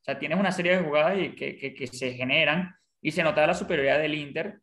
Sea, 0.05 0.19
tienes 0.19 0.39
una 0.39 0.51
serie 0.51 0.77
de 0.77 0.83
jugadas 0.83 1.17
que, 1.35 1.89
se 1.91 2.13
generan 2.13 2.75
y 3.01 3.11
se 3.11 3.23
notaba 3.23 3.47
la 3.47 3.53
superioridad 3.55 3.97
del 3.97 4.13
Inter 4.13 4.59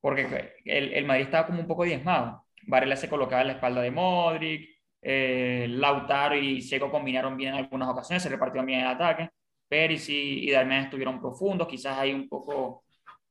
porque 0.00 0.54
el, 0.64 1.04
Madrid 1.04 1.26
estaba 1.26 1.46
como 1.46 1.60
un 1.60 1.68
poco 1.68 1.84
diezmado. 1.84 2.44
Varela 2.66 2.96
se 2.96 3.08
colocaba 3.08 3.42
en 3.42 3.46
la 3.48 3.52
espalda 3.54 3.80
de 3.80 3.92
Modric, 3.92 4.68
eh, 5.00 5.66
Lautaro 5.68 6.36
y 6.36 6.60
Seco 6.62 6.90
combinaron 6.90 7.36
bien 7.36 7.54
en 7.54 7.60
algunas 7.60 7.88
ocasiones, 7.90 8.24
se 8.24 8.28
repartieron 8.28 8.66
bien 8.66 8.80
el 8.80 8.88
ataque. 8.88 9.30
Pérez 9.68 10.08
y, 10.08 10.48
y 10.48 10.50
Darmian 10.50 10.84
estuvieron 10.84 11.20
profundos, 11.20 11.68
quizás 11.68 11.96
hay 11.98 12.12
un 12.12 12.28
poco, 12.28 12.82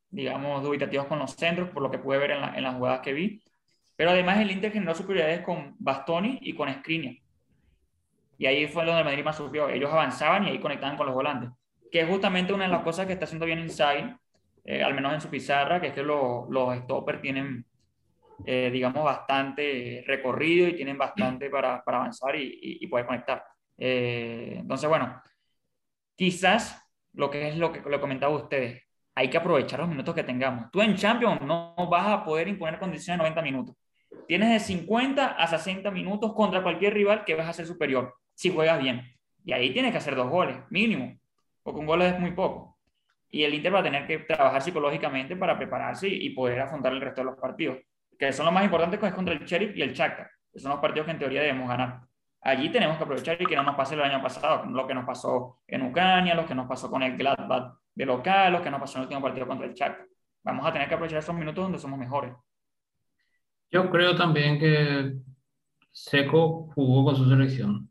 digamos, 0.10 0.64
dubitativos 0.64 1.08
con 1.08 1.20
los 1.20 1.32
centros, 1.34 1.70
por 1.72 1.84
lo 1.84 1.92
que 1.92 2.00
pude 2.00 2.18
ver 2.18 2.32
en, 2.32 2.44
en 2.56 2.64
las 2.64 2.76
jugadas 2.76 3.02
que 3.02 3.12
vi. 3.12 3.44
Pero 3.98 4.12
además 4.12 4.40
el 4.40 4.52
Inter 4.52 4.72
generó 4.72 4.96
superioridades 4.96 5.42
con 5.42 5.76
Bastoni 5.80 6.40
y 6.42 6.56
con 6.56 6.74
Skriniar. 6.74 7.16
Y 8.42 8.48
ahí 8.48 8.68
fue 8.68 8.84
donde 8.84 9.02
el 9.02 9.06
Madrid 9.06 9.24
más 9.24 9.38
sufrió. 9.38 9.70
Ellos 9.70 9.92
avanzaban 9.92 10.48
y 10.48 10.50
ahí 10.50 10.60
conectaban 10.60 10.98
con 10.98 11.06
los 11.06 11.14
volantes. 11.14 11.52
Que 11.92 12.02
es 12.02 12.10
justamente 12.10 12.52
una 12.52 12.64
de 12.64 12.72
las 12.72 12.82
cosas 12.82 13.06
que 13.06 13.14
está 13.14 13.26
haciendo 13.26 13.46
bien 13.46 13.60
Inside, 13.60 14.18
eh, 14.66 14.82
al 14.82 14.96
menos 14.96 15.14
en 15.14 15.22
su 15.22 15.30
pizarra, 15.30 15.80
que 15.80 15.90
es 15.90 15.94
que 15.94 16.02
los, 16.02 16.50
los 16.50 16.76
stoppers 16.80 17.22
tienen, 17.22 17.64
eh, 18.44 18.72
digamos, 18.74 19.04
bastante 19.04 20.04
recorrido 20.08 20.68
y 20.68 20.76
tienen 20.76 20.98
bastante 20.98 21.52
para, 21.52 21.84
para 21.84 22.00
avanzar 22.00 22.36
y, 22.36 22.80
y, 22.82 22.88
poder 22.88 23.06
conectar. 23.06 23.44
Eh, 23.78 24.56
entonces, 24.58 24.90
bueno, 24.90 25.22
quizás 26.16 26.84
lo 27.14 27.30
que 27.30 27.50
es 27.50 27.58
lo 27.58 27.72
que 27.72 27.88
lo 27.88 28.02
comentaba 28.02 28.36
ustedes. 28.36 28.82
Hay 29.14 29.30
que 29.30 29.38
aprovechar 29.38 29.82
los 29.82 29.90
minutos 29.90 30.16
que 30.16 30.24
tengamos. 30.24 30.72
Tú 30.72 30.82
en 30.82 30.96
Champions 30.96 31.42
no 31.42 31.76
vas 31.92 32.08
a 32.08 32.24
poder 32.26 32.48
imponer 32.48 32.80
condiciones 32.80 33.20
de 33.20 33.30
90 33.30 33.42
minutos. 33.44 33.76
Tienes 34.28 34.50
de 34.50 34.60
50 34.60 35.28
a 35.28 35.46
60 35.46 35.92
minutos 35.92 36.34
contra 36.34 36.64
cualquier 36.64 36.96
rival 36.96 37.24
que 37.24 37.36
vas 37.36 37.48
a 37.48 37.54
ser 37.54 37.68
superior, 37.68 38.16
si 38.34 38.52
juegas 38.52 38.82
bien. 38.82 39.02
Y 39.44 39.54
ahí 39.54 39.72
tienes 39.72 39.92
que 39.92 39.98
hacer 39.98 40.16
dos 40.16 40.30
goles, 40.30 40.58
mínimo, 40.70 41.18
porque 41.64 41.80
un 41.80 41.86
gol 41.86 42.02
es 42.02 42.20
muy 42.20 42.32
poco. 42.32 42.78
Y 43.30 43.44
el 43.44 43.54
Inter 43.54 43.74
va 43.74 43.80
a 43.80 43.84
tener 43.84 44.06
que 44.06 44.20
trabajar 44.20 44.62
psicológicamente 44.62 45.36
para 45.36 45.58
prepararse 45.58 46.08
y, 46.08 46.30
poder 46.32 46.60
afrontar 46.60 46.94
el 46.94 47.02
resto 47.02 47.22
de 47.22 47.26
los 47.26 47.38
partidos, 47.38 47.78
que 48.20 48.34
son 48.34 48.46
los 48.46 48.54
más 48.54 48.64
importantes 48.64 49.00
que 49.00 49.08
es 49.08 49.14
contra 49.14 49.34
el 49.34 49.46
Sheriff 49.46 49.76
y 49.76 49.82
el 49.82 49.94
Shakhtar, 49.94 50.30
que 50.52 50.60
son 50.60 50.72
los 50.72 50.80
partidos 50.80 51.06
que 51.06 51.12
en 51.12 51.20
teoría 51.20 51.42
debemos 51.42 51.70
ganar. 51.70 52.02
Allí 52.42 52.70
tenemos 52.70 52.98
que 52.98 53.04
aprovechar 53.04 53.42
y 53.42 53.46
que 53.46 53.56
no 53.56 53.64
nos 53.64 53.76
pase 53.76 53.96
el 53.96 54.02
año 54.02 54.22
pasado, 54.22 54.66
lo 54.66 54.86
que 54.86 54.94
nos 54.94 55.06
pasó 55.06 55.60
en 55.68 55.84
Ucrania, 55.84 56.36
lo 56.36 56.46
que 56.46 56.56
nos 56.56 56.68
pasó 56.68 56.90
con 56.90 57.04
el 57.04 57.16
Gladbach 57.16 57.76
de 57.94 58.06
local, 58.06 58.52
lo 58.52 58.62
que 58.62 58.72
nos 58.72 58.80
pasó 58.80 58.98
en 58.98 59.02
el 59.02 59.06
último 59.08 59.22
partido 59.22 59.48
contra 59.48 59.68
el 59.68 59.74
Shakhtar. 59.74 60.08
Vamos 60.44 60.66
a 60.66 60.74
tener 60.74 60.88
que 60.88 60.96
aprovechar 60.96 61.20
esos 61.20 61.36
minutos 61.36 61.64
donde 61.64 61.80
somos 61.80 62.00
mejores. 62.00 62.34
Yo 63.70 63.90
creo 63.90 64.16
también 64.16 64.60
que 64.60 65.14
Seco 65.92 66.68
jugó 66.74 67.06
con 67.06 67.16
su 67.16 67.30
selección. 67.30 67.91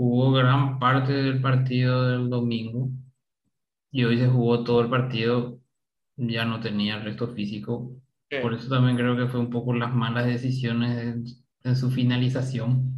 Jugó 0.00 0.32
gran 0.32 0.78
parte 0.78 1.12
del 1.12 1.42
partido 1.42 2.08
del 2.08 2.30
domingo 2.30 2.88
y 3.90 4.04
hoy 4.04 4.16
se 4.16 4.28
jugó 4.28 4.64
todo 4.64 4.80
el 4.80 4.88
partido. 4.88 5.60
Ya 6.16 6.46
no 6.46 6.60
tenía 6.60 6.96
el 6.96 7.04
resto 7.04 7.28
físico. 7.28 8.00
Por 8.40 8.54
eso 8.54 8.70
también 8.70 8.96
creo 8.96 9.14
que 9.14 9.26
fue 9.26 9.40
un 9.40 9.50
poco 9.50 9.74
las 9.74 9.94
malas 9.94 10.24
decisiones 10.24 11.36
en, 11.64 11.76
su 11.76 11.90
finalización. 11.90 12.94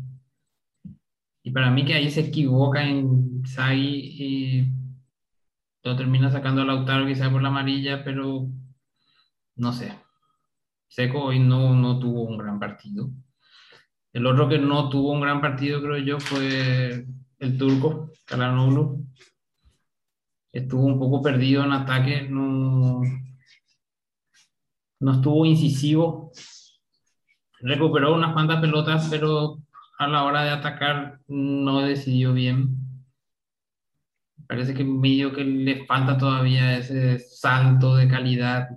Y 1.42 1.50
para 1.50 1.72
mí 1.72 1.84
que 1.84 1.94
ahí 1.94 2.08
se 2.08 2.20
equivoca 2.20 2.88
en 2.88 3.44
Sagi 3.46 3.98
y 4.20 4.72
lo 5.82 5.96
termina 5.96 6.30
sacando 6.30 6.62
a 6.62 6.66
Lautaro 6.66 7.08
quizá 7.08 7.28
por 7.32 7.42
la 7.42 7.48
amarilla, 7.48 8.04
pero 8.04 8.46
no 9.56 9.72
sé. 9.72 9.92
Seco 10.86 11.24
hoy 11.24 11.40
no, 11.40 11.74
no 11.74 11.98
tuvo 11.98 12.22
un 12.22 12.38
gran 12.38 12.60
partido. 12.60 13.10
El 14.12 14.26
otro 14.26 14.48
que 14.48 14.58
no 14.58 14.88
tuvo 14.90 15.12
un 15.12 15.20
gran 15.20 15.40
partido, 15.40 15.80
creo 15.80 15.98
yo, 15.98 16.20
fue 16.20 17.06
el 17.38 17.58
turco, 17.58 18.10
Kalanoglu. 18.26 19.06
Estuvo 20.52 20.84
un 20.84 20.98
poco 20.98 21.22
perdido 21.22 21.64
en 21.64 21.72
ataque, 21.72 22.28
no, 22.28 23.00
no 25.00 25.12
estuvo 25.12 25.46
incisivo. 25.46 26.30
Recuperó 27.60 28.14
unas 28.14 28.34
cuantas 28.34 28.60
pelotas, 28.60 29.08
pero 29.10 29.62
a 29.98 30.06
la 30.08 30.24
hora 30.24 30.42
de 30.44 30.50
atacar 30.50 31.20
no 31.28 31.80
decidió 31.80 32.34
bien. 32.34 32.76
Parece 34.46 34.74
que 34.74 34.84
medio 34.84 35.32
que 35.32 35.44
le 35.44 35.86
falta 35.86 36.18
todavía 36.18 36.76
ese 36.76 37.18
salto 37.18 37.96
de 37.96 38.08
calidad 38.08 38.68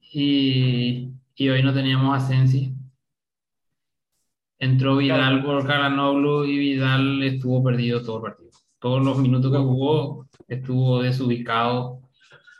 y, 0.00 1.12
y 1.36 1.48
hoy 1.48 1.62
no 1.62 1.74
teníamos 1.74 2.16
a 2.16 2.26
Sensi. 2.26 2.74
Entró 4.58 4.96
Vidal 4.96 5.42
por 5.42 5.66
Caranoglu 5.66 6.44
y 6.44 6.58
Vidal 6.58 7.22
estuvo 7.22 7.62
perdido 7.62 8.02
todo 8.02 8.18
el 8.18 8.22
partido. 8.22 8.50
Todos 8.78 9.04
los 9.04 9.18
minutos 9.18 9.50
que 9.50 9.58
jugó 9.58 10.28
estuvo 10.46 11.02
desubicado. 11.02 12.00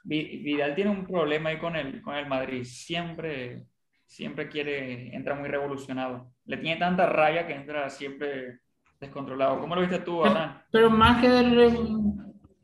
Vidal 0.04 0.74
tiene 0.74 0.90
un 0.90 1.06
problema 1.06 1.50
ahí 1.50 1.58
con 1.58 1.76
el, 1.76 2.02
con 2.02 2.16
el 2.16 2.26
Madrid. 2.26 2.64
Siempre, 2.64 3.64
siempre 4.06 4.48
quiere, 4.48 5.14
entra 5.14 5.34
muy 5.34 5.48
revolucionado. 5.48 6.32
Le 6.44 6.56
tiene 6.56 6.78
tanta 6.78 7.06
raya 7.06 7.46
que 7.46 7.54
entra 7.54 7.88
siempre 7.88 8.60
descontrolado. 9.00 9.60
¿Cómo 9.60 9.74
lo 9.74 9.80
viste 9.82 10.00
tú, 10.00 10.24
Abraham? 10.24 10.58
Pero 10.70 10.90
más 10.90 11.20
que 11.22 11.28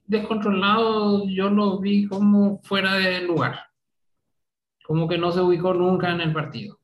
descontrolado, 0.07 1.27
yo 1.29 1.49
lo 1.51 1.79
vi 1.79 2.07
como 2.09 2.61
fuera 2.63 2.95
de 2.95 3.23
lugar 3.23 3.70
como 4.91 5.07
que 5.07 5.19
no 5.19 5.31
se 5.31 5.41
ubicó 5.41 5.73
nunca 5.73 6.11
en 6.11 6.21
el 6.21 6.33
partido. 6.33 6.81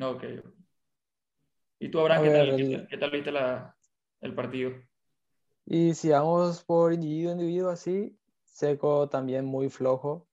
Ok. 0.00 0.24
¿Y 1.78 1.90
tú, 1.90 2.00
Abraham, 2.00 2.22
qué 2.22 2.96
tal, 2.98 3.10
viste 3.10 3.30
el 4.22 4.34
partido? 4.34 4.72
Y 5.66 5.92
si 5.92 6.08
vamos 6.08 6.64
por 6.64 6.90
individuo 6.94 7.32
individuo 7.32 7.68
así, 7.68 8.18
Seco 8.44 9.10
también 9.10 9.44
muy 9.44 9.68
flojo. 9.68 10.26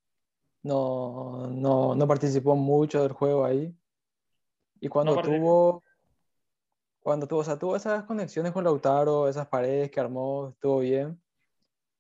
No, 0.64 1.48
no, 1.48 1.96
no 1.96 2.08
participó 2.08 2.56
mucho 2.56 3.04
del 3.04 3.12
juego 3.12 3.44
ahí. 3.44 3.76
Y 4.80 4.88
cuando 4.88 5.22
tuvo, 5.22 5.84
cuando 7.02 7.28
tuvo, 7.28 7.42
o 7.42 7.44
sea, 7.44 7.60
tuvo 7.60 7.76
esas 7.76 8.06
conexiones 8.06 8.54
con 8.54 8.64
Lautaro, 8.64 9.28
esas 9.28 9.50
paredes 9.50 9.92
que 9.92 10.00
armó, 10.00 10.52
estuvo 10.54 10.80
bien. 10.80 11.22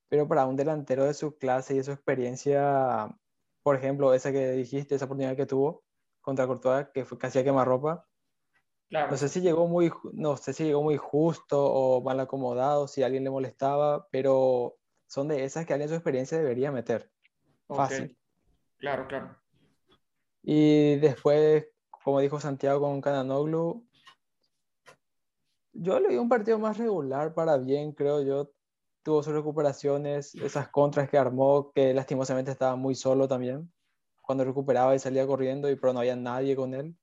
Pero 0.07 0.25
para 0.25 0.45
un 0.45 0.55
delantero 0.55 1.03
de 1.03 1.13
su 1.13 1.38
clase 1.38 1.74
y 1.74 1.77
de 1.79 1.83
su 1.83 1.91
experiencia, 1.91 3.13
por 3.63 3.75
ejemplo, 3.75 4.13
esa 4.13 4.31
que 4.31 4.51
dijiste, 4.51 4.95
esa 4.95 5.05
oportunidad 5.05 5.35
que 5.35 5.45
tuvo 5.45 5.83
contra 6.21 6.47
Courtois, 6.47 6.87
que 6.93 7.05
fue 7.05 7.17
casi 7.17 7.39
a 7.39 7.43
quemarropa. 7.43 8.05
Claro. 8.89 9.11
No 9.11 9.17
sé 9.17 9.29
si 9.29 9.41
llegó 9.41 9.67
muy, 9.67 9.91
no 10.13 10.37
sé 10.37 10.53
si 10.53 10.63
llegó 10.63 10.81
muy 10.81 10.97
justo 10.97 11.63
o 11.63 12.01
mal 12.01 12.19
acomodado, 12.19 12.87
si 12.87 13.03
a 13.03 13.05
alguien 13.05 13.23
le 13.23 13.29
molestaba, 13.29 14.07
pero 14.09 14.77
son 15.07 15.27
de 15.27 15.43
esas 15.43 15.65
que 15.65 15.73
alguien 15.73 15.87
en 15.87 15.89
su 15.89 15.95
experiencia 15.95 16.37
debería 16.37 16.71
meter. 16.71 17.11
Fácil. 17.67 18.17
Claro, 18.77 19.07
claro. 19.07 19.37
Y 20.41 20.95
después, 20.97 21.67
como 22.03 22.19
dijo 22.19 22.39
Santiago 22.39 22.81
con 22.81 23.01
Cananoglu, 23.01 23.85
yo 25.73 25.99
le 25.99 26.09
di 26.09 26.17
un 26.17 26.29
partido 26.29 26.57
más 26.57 26.77
regular 26.77 27.33
para 27.33 27.57
bien, 27.57 27.91
creo 27.91 28.21
yo 28.21 28.51
tuvo 29.09 29.23
sus 29.23 29.33
recuperaciones, 29.33 30.35
esas 30.35 30.69
contras 30.69 31.09
que 31.09 31.17
armó, 31.17 31.71
que 31.71 31.95
lastimosamente 31.95 32.51
estaba 32.51 32.75
muy 32.75 32.93
solo 32.93 33.27
también, 33.27 33.73
cuando 34.21 34.43
recuperaba 34.43 34.93
y 34.93 34.99
salía 34.99 35.25
corriendo, 35.25 35.67
y 35.67 35.75
pero 35.75 35.93
no 35.93 35.99
había 35.99 36.15
nadie 36.15 36.55
con 36.55 36.75
él. 36.75 36.95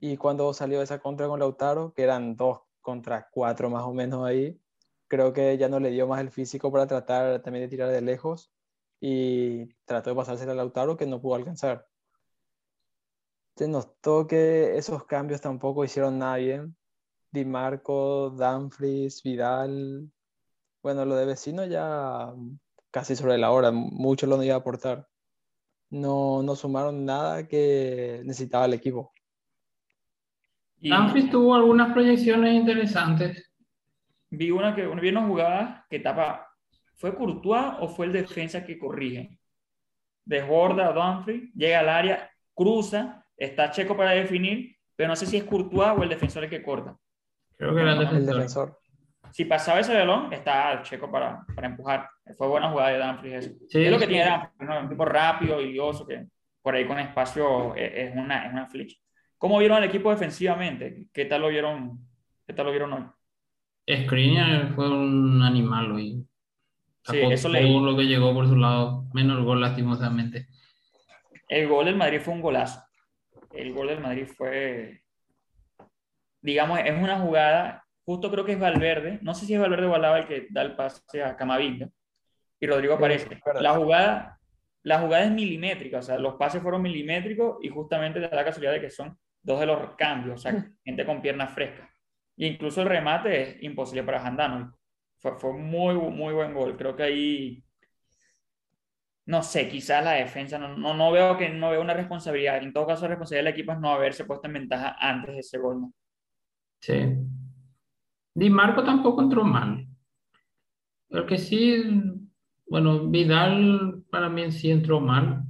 Y 0.00 0.18
cuando 0.18 0.52
salió 0.52 0.82
esa 0.82 0.98
contra 0.98 1.28
con 1.28 1.40
Lautaro, 1.40 1.94
que 1.94 2.02
eran 2.02 2.36
dos 2.36 2.60
contra 2.82 3.30
cuatro 3.30 3.70
más 3.70 3.84
o 3.84 3.94
menos 3.94 4.26
ahí, 4.26 4.60
creo 5.08 5.32
que 5.32 5.56
ya 5.56 5.70
no 5.70 5.80
le 5.80 5.90
dio 5.90 6.06
más 6.06 6.20
el 6.20 6.30
físico 6.30 6.70
para 6.70 6.86
tratar 6.86 7.40
también 7.40 7.64
de 7.64 7.68
tirar 7.68 7.88
de 7.88 8.02
lejos 8.02 8.52
y 9.00 9.64
trató 9.86 10.10
de 10.10 10.16
pasarse 10.16 10.44
a 10.44 10.54
Lautaro 10.54 10.98
que 10.98 11.06
no 11.06 11.22
pudo 11.22 11.36
alcanzar. 11.36 11.88
Se 13.56 13.66
notó 13.66 14.26
que 14.26 14.76
esos 14.76 15.04
cambios 15.06 15.40
tampoco 15.40 15.86
hicieron 15.86 16.18
nada 16.18 16.36
bien. 16.36 16.76
Di 17.30 17.46
Marco, 17.46 18.28
Danfries, 18.28 19.22
Vidal, 19.22 20.10
bueno, 20.82 21.04
lo 21.04 21.14
de 21.16 21.26
vecino 21.26 21.64
ya 21.66 22.32
casi 22.90 23.16
sobre 23.16 23.38
la 23.38 23.50
hora, 23.50 23.70
mucho 23.70 24.26
lo 24.26 24.42
iba 24.42 24.54
a 24.54 24.58
aportar. 24.58 25.06
No, 25.90 26.42
no 26.42 26.54
sumaron 26.54 27.04
nada 27.04 27.46
que 27.46 28.22
necesitaba 28.24 28.64
el 28.64 28.74
equipo. 28.74 29.12
Y 30.80 30.90
tuvo 31.30 31.54
algunas 31.54 31.92
proyecciones 31.92 32.54
interesantes. 32.54 33.50
Vi 34.30 34.50
una 34.50 34.74
que 34.74 34.86
vi 34.86 35.08
una 35.08 35.26
jugada 35.26 35.86
que 35.90 35.98
tapa. 35.98 36.46
¿Fue 36.94 37.14
Courtois 37.14 37.74
o 37.80 37.88
fue 37.88 38.06
el 38.06 38.12
defensa 38.12 38.64
que 38.64 38.78
corrige? 38.78 39.38
Desborda 40.24 40.88
a 40.88 40.92
Dumfries, 40.92 41.52
llega 41.54 41.80
al 41.80 41.88
área, 41.88 42.30
cruza, 42.54 43.26
está 43.36 43.70
Checo 43.70 43.96
para 43.96 44.12
definir, 44.12 44.76
pero 44.94 45.08
no 45.08 45.16
sé 45.16 45.26
si 45.26 45.38
es 45.38 45.44
Courtois 45.44 45.98
o 45.98 46.02
el 46.02 46.08
defensor 46.08 46.44
el 46.44 46.50
que 46.50 46.62
corta. 46.62 46.96
Creo 47.56 47.74
que 47.74 47.80
era 47.80 47.92
el 47.94 48.26
defensor 48.26 48.79
si 49.32 49.44
pasaba 49.44 49.80
ese 49.80 49.94
balón, 49.94 50.32
está 50.32 50.82
Checo 50.82 51.10
para, 51.10 51.44
para 51.54 51.68
empujar. 51.68 52.08
Fue 52.36 52.48
buena 52.48 52.70
jugada 52.70 52.90
de 52.90 52.98
Danfries. 52.98 53.56
Sí, 53.68 53.84
es 53.84 53.90
lo 53.90 53.98
que 53.98 54.06
tiene 54.06 54.24
Danfries, 54.24 54.82
un 54.82 54.88
tipo 54.88 55.04
rápido 55.04 55.60
y 55.60 55.78
oso 55.78 56.06
que 56.06 56.26
por 56.62 56.74
ahí 56.74 56.86
con 56.86 56.98
espacio 56.98 57.74
es, 57.74 58.14
una, 58.14 58.46
es 58.46 58.52
una 58.52 58.66
flech. 58.66 59.00
¿Cómo 59.38 59.58
vieron 59.58 59.78
al 59.78 59.84
equipo 59.84 60.10
defensivamente? 60.10 61.06
¿Qué 61.12 61.24
tal 61.24 61.42
lo 61.42 61.48
vieron, 61.48 61.98
qué 62.46 62.52
tal 62.52 62.66
lo 62.66 62.72
vieron 62.72 62.92
hoy? 62.92 63.04
Skriniar 64.04 64.74
fue 64.74 64.88
un 64.88 65.42
animal 65.42 65.92
hoy. 65.92 66.26
Sí, 67.04 67.18
eso 67.18 67.48
leí. 67.48 67.80
lo 67.80 67.96
que 67.96 68.04
llegó 68.04 68.34
por 68.34 68.46
su 68.46 68.56
lado, 68.56 69.06
menos 69.14 69.42
gol 69.44 69.60
lastimosamente. 69.60 70.46
El 71.48 71.68
gol 71.68 71.86
del 71.86 71.96
Madrid 71.96 72.20
fue 72.20 72.34
un 72.34 72.42
golazo. 72.42 72.82
El 73.52 73.72
gol 73.72 73.88
del 73.88 74.00
Madrid 74.00 74.26
fue, 74.26 75.02
digamos, 76.40 76.78
es 76.84 76.96
una 76.96 77.18
jugada 77.18 77.84
justo 78.04 78.30
creo 78.30 78.44
que 78.44 78.52
es 78.52 78.58
Valverde, 78.58 79.18
no 79.22 79.34
sé 79.34 79.46
si 79.46 79.54
es 79.54 79.60
Valverde 79.60 79.86
o 79.86 79.94
Alaba 79.94 80.18
el 80.18 80.26
que 80.26 80.46
da 80.50 80.62
el 80.62 80.76
pase 80.76 81.22
a 81.22 81.36
Camavinga, 81.36 81.88
y 82.60 82.66
Rodrigo 82.66 82.94
aparece. 82.94 83.40
La 83.60 83.74
jugada, 83.74 84.38
la 84.82 85.00
jugada 85.00 85.24
es 85.24 85.30
milimétrica, 85.30 85.98
o 85.98 86.02
sea, 86.02 86.18
los 86.18 86.34
pases 86.34 86.62
fueron 86.62 86.82
milimétricos 86.82 87.58
y 87.62 87.68
justamente 87.68 88.20
da 88.20 88.28
la 88.30 88.44
casualidad 88.44 88.72
de 88.72 88.80
que 88.80 88.90
son 88.90 89.18
dos 89.42 89.60
de 89.60 89.66
los 89.66 89.94
cambios, 89.96 90.34
o 90.34 90.38
sea, 90.38 90.52
gente 90.84 91.06
con 91.06 91.22
piernas 91.22 91.52
frescas. 91.52 91.88
E 92.36 92.46
incluso 92.46 92.82
el 92.82 92.88
remate 92.88 93.42
es 93.42 93.62
imposible 93.62 94.02
para 94.02 94.20
Jandano. 94.20 94.76
Fue, 95.18 95.38
fue 95.38 95.52
muy, 95.52 95.94
muy 95.94 96.32
buen 96.32 96.54
gol. 96.54 96.76
Creo 96.76 96.96
que 96.96 97.02
ahí, 97.02 97.64
no 99.26 99.42
sé, 99.42 99.68
quizás 99.68 100.02
la 100.02 100.12
defensa, 100.12 100.58
no, 100.58 100.76
no, 100.76 100.94
no, 100.94 101.12
veo 101.12 101.36
que 101.36 101.50
no 101.50 101.70
veo 101.70 101.82
una 101.82 101.94
responsabilidad. 101.94 102.62
En 102.62 102.72
todo 102.72 102.86
caso, 102.86 103.02
la 103.02 103.08
responsabilidad 103.08 103.44
del 103.44 103.54
equipo 103.54 103.72
es 103.72 103.80
no 103.80 103.90
haberse 103.90 104.24
puesto 104.24 104.46
en 104.46 104.54
ventaja 104.54 104.96
antes 104.98 105.34
de 105.34 105.40
ese 105.40 105.58
gol. 105.58 105.80
¿no? 105.82 105.92
Sí, 106.80 107.16
Di 108.34 108.48
Marco 108.50 108.84
tampoco 108.84 109.22
entró 109.22 109.44
mal. 109.44 109.86
Lo 111.08 111.26
que 111.26 111.38
sí, 111.38 111.82
bueno, 112.66 113.08
Vidal 113.08 114.04
para 114.10 114.28
mí 114.28 114.50
sí 114.52 114.70
entró 114.70 115.00
mal. 115.00 115.42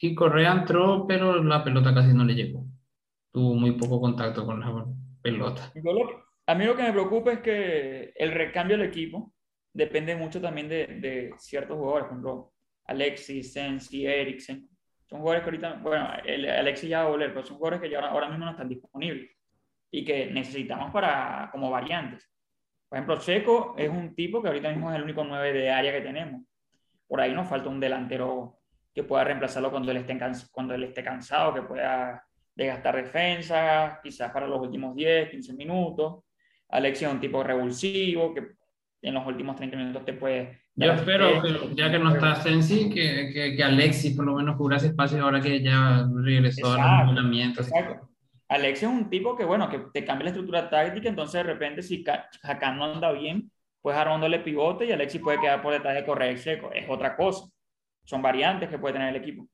Y 0.00 0.16
Correa 0.16 0.52
entró, 0.52 1.06
pero 1.06 1.44
la 1.44 1.62
pelota 1.62 1.94
casi 1.94 2.12
no 2.12 2.24
le 2.24 2.34
llegó. 2.34 2.66
Tuvo 3.30 3.54
muy 3.54 3.72
poco 3.72 4.00
contacto 4.00 4.44
con 4.44 4.58
la 4.58 4.84
pelota. 5.22 5.72
A 6.46 6.54
mí 6.56 6.64
lo 6.64 6.74
que 6.74 6.82
me 6.82 6.92
preocupa 6.92 7.34
es 7.34 7.40
que 7.40 8.12
el 8.16 8.32
recambio 8.32 8.76
del 8.76 8.88
equipo 8.88 9.32
depende 9.72 10.16
mucho 10.16 10.40
también 10.40 10.68
de, 10.68 10.86
de 10.86 11.34
ciertos 11.38 11.76
jugadores, 11.76 12.06
por 12.06 12.12
ejemplo, 12.12 12.52
Alexis, 12.86 13.52
Sensi, 13.52 14.04
Eriksen. 14.04 14.68
Son 15.06 15.20
jugadores 15.20 15.44
que 15.44 15.50
ahorita, 15.50 15.74
bueno, 15.82 16.08
el, 16.24 16.50
Alexis 16.50 16.88
ya 16.88 17.02
va 17.02 17.08
a 17.08 17.10
volver, 17.10 17.32
pero 17.32 17.46
son 17.46 17.58
jugadores 17.58 17.80
que 17.80 17.90
ya 17.90 18.00
ahora 18.00 18.28
mismo 18.28 18.44
no 18.44 18.50
están 18.50 18.68
disponibles 18.68 19.30
y 19.92 20.04
que 20.04 20.26
necesitamos 20.26 20.90
para, 20.90 21.50
como 21.52 21.70
variantes. 21.70 22.28
Por 22.88 22.98
ejemplo, 22.98 23.18
Checo 23.18 23.74
es 23.76 23.88
un 23.88 24.14
tipo 24.14 24.42
que 24.42 24.48
ahorita 24.48 24.70
mismo 24.70 24.90
es 24.90 24.96
el 24.96 25.04
único 25.04 25.22
9 25.22 25.52
de 25.52 25.70
área 25.70 25.92
que 25.92 26.00
tenemos. 26.00 26.42
Por 27.06 27.20
ahí 27.20 27.32
nos 27.32 27.46
falta 27.46 27.68
un 27.68 27.78
delantero 27.78 28.58
que 28.94 29.04
pueda 29.04 29.24
reemplazarlo 29.24 29.70
cuando 29.70 29.92
él 29.92 29.98
esté, 29.98 30.18
cuando 30.50 30.74
él 30.74 30.84
esté 30.84 31.04
cansado, 31.04 31.54
que 31.54 31.62
pueda 31.62 32.26
desgastar 32.54 32.96
defensa, 32.96 34.00
quizás 34.02 34.32
para 34.32 34.46
los 34.46 34.60
últimos 34.60 34.94
10, 34.96 35.30
15 35.30 35.52
minutos. 35.54 36.24
Alexis 36.70 37.06
es 37.06 37.12
un 37.12 37.20
tipo 37.20 37.42
revulsivo 37.42 38.34
que 38.34 38.52
en 39.02 39.14
los 39.14 39.26
últimos 39.26 39.56
30 39.56 39.76
minutos 39.76 40.04
te 40.06 40.14
puede... 40.14 40.62
Yo 40.74 40.92
espero 40.92 41.42
que, 41.42 41.74
ya 41.74 41.90
que 41.90 41.98
no 41.98 42.14
está 42.14 42.36
Sensi, 42.36 42.88
que, 42.88 43.30
que, 43.32 43.56
que 43.56 43.62
Alexis 43.64 44.16
por 44.16 44.24
lo 44.24 44.36
menos 44.36 44.56
cubra 44.56 44.78
ese 44.78 44.86
espacio 44.86 45.22
ahora 45.22 45.40
que 45.40 45.62
ya 45.62 46.08
regresó 46.14 46.66
a 46.66 46.70
los 46.70 46.78
Exacto, 46.78 47.10
entrenamientos. 47.10 47.68
Exacto. 47.68 48.11
Alexis 48.52 48.82
es 48.82 48.94
un 48.94 49.08
tipo 49.08 49.34
que, 49.34 49.44
bueno, 49.44 49.68
que 49.68 49.78
te 49.78 50.04
cambia 50.04 50.24
la 50.24 50.30
estructura 50.30 50.68
táctica, 50.68 51.08
entonces 51.08 51.34
de 51.34 51.52
repente 51.52 51.82
si 51.82 52.04
Hakan 52.42 52.76
no 52.76 52.84
anda 52.84 53.10
bien, 53.12 53.50
pues 53.80 53.96
Arondo 53.96 54.28
le 54.28 54.40
pivote 54.40 54.84
y 54.84 54.92
Alexis 54.92 55.20
puede 55.20 55.40
quedar 55.40 55.62
por 55.62 55.72
detrás 55.72 55.94
de 55.94 56.04
Correa 56.04 56.30
y 56.30 56.36
Seco. 56.36 56.70
Es 56.72 56.88
otra 56.88 57.16
cosa. 57.16 57.46
Son 58.04 58.20
variantes 58.20 58.68
que 58.68 58.78
puede 58.78 58.94
tener 58.94 59.08
el 59.08 59.16
equipo. 59.16 59.46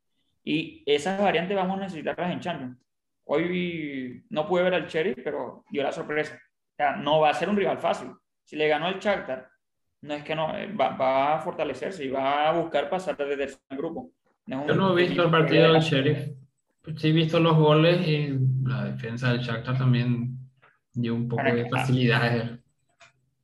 Y 0.43 0.83
esas 0.85 1.21
variantes 1.21 1.57
vamos 1.57 1.78
a 1.78 1.83
necesitarlas 1.83 2.33
en 2.33 2.40
Champions. 2.40 2.78
Hoy 3.25 4.25
no 4.31 4.47
pude 4.49 4.64
ver 4.64 4.75
al 4.75 4.87
Sheriff, 4.87 5.19
pero 5.23 5.64
dio 5.71 5.83
la 5.83 5.93
sorpresa. 5.93 6.35
O 6.35 6.76
sea, 6.76 6.97
no 6.97 7.21
va 7.21 7.31
a 7.31 7.35
ser 7.35 7.49
un 7.49 7.57
rival 7.57 7.78
fácil. 7.78 8.09
Si 8.45 8.57
le 8.57 8.69
ganó 8.69 8.88
el 8.88 8.99
Shakhtar, 8.99 9.49
no 10.02 10.14
es 10.14 10.25
que 10.25 10.35
no, 10.35 10.57
eh, 10.57 10.73
va, 10.73 10.97
va 10.97 11.35
a 11.35 11.40
fortalecerse 11.40 12.05
y 12.05 12.09
va 12.09 12.49
a 12.49 12.52
buscar 12.52 12.88
pasar 12.88 13.17
desde 13.17 13.59
el 13.69 13.76
grupo. 13.76 14.11
No 14.47 14.67
Yo 14.67 14.75
no 14.75 14.99
he 14.99 15.07
visto 15.07 15.23
el 15.23 15.31
partido 15.31 15.73
del 15.73 15.83
Sheriff. 15.83 16.31
Sí 16.97 17.09
he 17.09 17.12
visto 17.12 17.38
los 17.38 17.57
goles 17.57 18.07
y 18.09 18.38
la 18.68 18.84
defensa 18.84 19.32
del 19.32 19.40
Shakhtar 19.40 19.76
también 19.78 20.38
dio 20.92 21.14
un 21.14 21.28
poco 21.28 21.54
de 21.54 21.68
facilidades. 21.68 22.58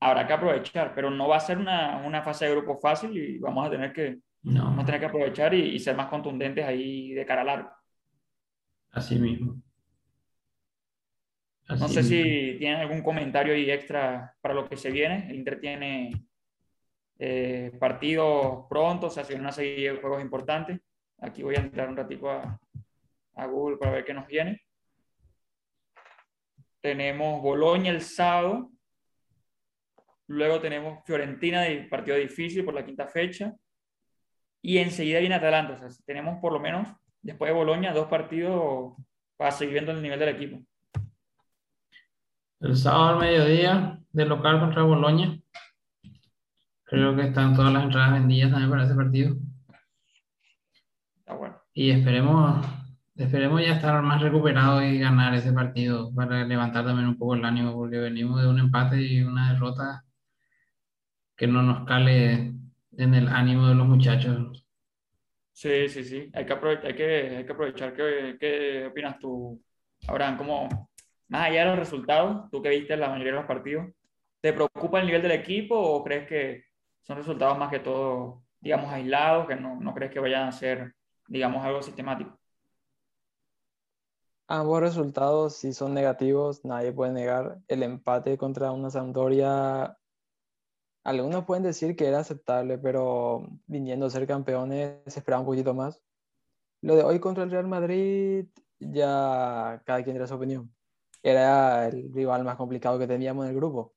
habrá 0.00 0.26
que 0.26 0.32
aprovechar, 0.34 0.94
pero 0.94 1.10
no 1.10 1.28
va 1.28 1.36
a 1.36 1.40
ser 1.40 1.58
una, 1.58 1.98
una 2.04 2.22
fase 2.22 2.44
de 2.46 2.52
grupo 2.52 2.78
fácil 2.78 3.16
y 3.16 3.38
vamos 3.38 3.66
a 3.66 3.70
tener 3.70 3.92
que, 3.92 4.20
vamos 4.42 4.82
a 4.82 4.86
tener 4.86 5.00
que 5.00 5.06
aprovechar 5.06 5.54
y, 5.54 5.74
y 5.74 5.78
ser 5.78 5.96
más 5.96 6.08
contundentes 6.08 6.64
ahí 6.64 7.12
de 7.12 7.26
cara 7.26 7.42
al 7.42 7.48
arco. 7.48 7.72
así 8.92 9.18
mismo. 9.18 9.60
No 11.68 11.88
sé 11.88 12.02
mismo. 12.02 12.02
si 12.02 12.56
tienen 12.58 12.80
algún 12.80 13.02
comentario 13.02 13.54
ahí 13.54 13.70
extra 13.70 14.34
para 14.40 14.54
lo 14.54 14.68
que 14.68 14.76
se 14.76 14.90
viene. 14.90 15.28
El 15.30 15.36
Inter 15.36 15.60
tiene 15.60 16.26
eh, 17.18 17.72
partidos 17.80 18.66
pronto, 18.68 19.06
o 19.06 19.10
sea, 19.10 19.24
se 19.24 19.34
una 19.34 19.52
serie 19.52 19.92
de 19.92 20.00
juegos 20.00 20.22
importantes. 20.22 20.80
Aquí 21.18 21.42
voy 21.42 21.56
a 21.56 21.60
entrar 21.60 21.88
un 21.88 21.96
ratico 21.96 22.30
a, 22.30 22.60
a 23.36 23.46
Google 23.46 23.78
para 23.78 23.92
ver 23.92 24.04
qué 24.04 24.14
nos 24.14 24.26
viene. 24.26 24.62
Tenemos 26.84 27.40
Boloña 27.40 27.90
el 27.90 28.02
sábado. 28.02 28.70
Luego 30.26 30.60
tenemos 30.60 31.02
Fiorentina, 31.06 31.64
partido 31.88 32.18
difícil 32.18 32.62
por 32.62 32.74
la 32.74 32.84
quinta 32.84 33.06
fecha. 33.06 33.54
Y 34.60 34.76
enseguida 34.76 35.20
viene 35.20 35.34
Atalanta. 35.34 35.72
O 35.72 35.78
sea, 35.78 35.88
tenemos 36.04 36.38
por 36.42 36.52
lo 36.52 36.60
menos, 36.60 36.86
después 37.22 37.48
de 37.48 37.56
Boloña, 37.56 37.94
dos 37.94 38.06
partidos 38.08 38.96
para 39.38 39.50
seguir 39.50 39.72
viendo 39.72 39.92
el 39.92 40.02
nivel 40.02 40.18
del 40.18 40.28
equipo. 40.28 40.60
El 42.60 42.76
sábado 42.76 43.14
al 43.14 43.18
mediodía, 43.18 43.98
de 44.12 44.26
local 44.26 44.60
contra 44.60 44.82
Boloña. 44.82 45.38
Creo 46.82 47.16
que 47.16 47.22
están 47.22 47.56
todas 47.56 47.72
las 47.72 47.84
entradas 47.84 48.12
vendidas 48.12 48.50
también 48.50 48.70
para 48.70 48.84
ese 48.84 48.94
partido. 48.94 49.36
Está 51.16 51.32
bueno. 51.32 51.58
Y 51.72 51.92
esperemos, 51.92 52.62
esperemos 53.16 53.60
ya 53.60 53.74
estar 53.74 54.02
más 54.02 54.20
recuperados 54.22 54.82
y 54.84 54.98
ganar 54.98 55.34
ese 55.34 55.52
partido 55.52 56.12
para 56.14 56.44
levantar 56.44 56.84
también 56.84 57.08
un 57.08 57.18
poco 57.18 57.34
el 57.34 57.44
ánimo, 57.44 57.72
porque 57.74 57.98
venimos 57.98 58.40
de 58.40 58.48
un 58.48 58.58
empate 58.58 59.00
y 59.00 59.22
una 59.22 59.52
derrota 59.52 60.04
que 61.36 61.46
no 61.46 61.62
nos 61.62 61.86
cale 61.86 62.52
en 62.96 63.14
el 63.14 63.28
ánimo 63.28 63.68
de 63.68 63.74
los 63.74 63.86
muchachos. 63.86 64.64
Sí, 65.52 65.88
sí, 65.88 66.04
sí. 66.04 66.30
Hay 66.34 66.46
que 66.46 66.52
aprovechar, 66.52 66.86
hay 66.86 66.94
que, 66.94 67.36
hay 67.36 67.46
que 67.46 67.52
aprovechar. 67.52 67.94
¿Qué, 67.94 68.36
qué 68.40 68.86
opinas 68.86 69.18
tú, 69.18 69.62
Abraham? 70.08 70.36
¿Cómo, 70.36 70.88
más 71.28 71.48
allá 71.48 71.60
de 71.60 71.66
los 71.70 71.78
resultados, 71.78 72.50
tú 72.50 72.60
que 72.60 72.70
viste 72.70 72.96
la 72.96 73.08
mayoría 73.08 73.32
de 73.32 73.38
los 73.38 73.46
partidos, 73.46 73.86
¿te 74.40 74.52
preocupa 74.52 75.00
el 75.00 75.06
nivel 75.06 75.22
del 75.22 75.32
equipo 75.32 75.76
o 75.76 76.02
crees 76.02 76.26
que 76.26 76.64
son 77.02 77.16
resultados 77.16 77.58
más 77.58 77.70
que 77.70 77.80
todo, 77.80 78.44
digamos, 78.60 78.92
aislados, 78.92 79.46
que 79.46 79.56
no, 79.56 79.80
no 79.80 79.94
crees 79.94 80.12
que 80.12 80.20
vayan 80.20 80.48
a 80.48 80.52
ser, 80.52 80.94
digamos, 81.28 81.64
algo 81.64 81.82
sistemático? 81.82 82.38
Ambos 84.46 84.80
resultados, 84.80 85.56
si 85.56 85.72
son 85.72 85.94
negativos, 85.94 86.64
nadie 86.64 86.92
puede 86.92 87.12
negar. 87.12 87.60
El 87.66 87.82
empate 87.82 88.36
contra 88.36 88.72
una 88.72 88.90
Sampdoria, 88.90 89.96
algunos 91.04 91.44
pueden 91.46 91.62
decir 91.62 91.96
que 91.96 92.08
era 92.08 92.20
aceptable, 92.20 92.78
pero 92.78 93.46
viniendo 93.66 94.06
a 94.06 94.10
ser 94.10 94.26
campeones 94.26 94.98
se 95.06 95.20
esperaba 95.20 95.40
un 95.40 95.46
poquito 95.46 95.74
más. 95.74 96.02
Lo 96.82 96.96
de 96.96 97.04
hoy 97.04 97.20
contra 97.20 97.44
el 97.44 97.50
Real 97.50 97.68
Madrid, 97.68 98.46
ya 98.78 99.82
cada 99.86 100.02
quien 100.02 100.14
tiene 100.16 100.26
su 100.26 100.34
opinión. 100.34 100.74
Era 101.22 101.88
el 101.88 102.12
rival 102.12 102.44
más 102.44 102.56
complicado 102.56 102.98
que 102.98 103.06
teníamos 103.06 103.44
en 103.46 103.50
el 103.52 103.56
grupo. 103.56 103.94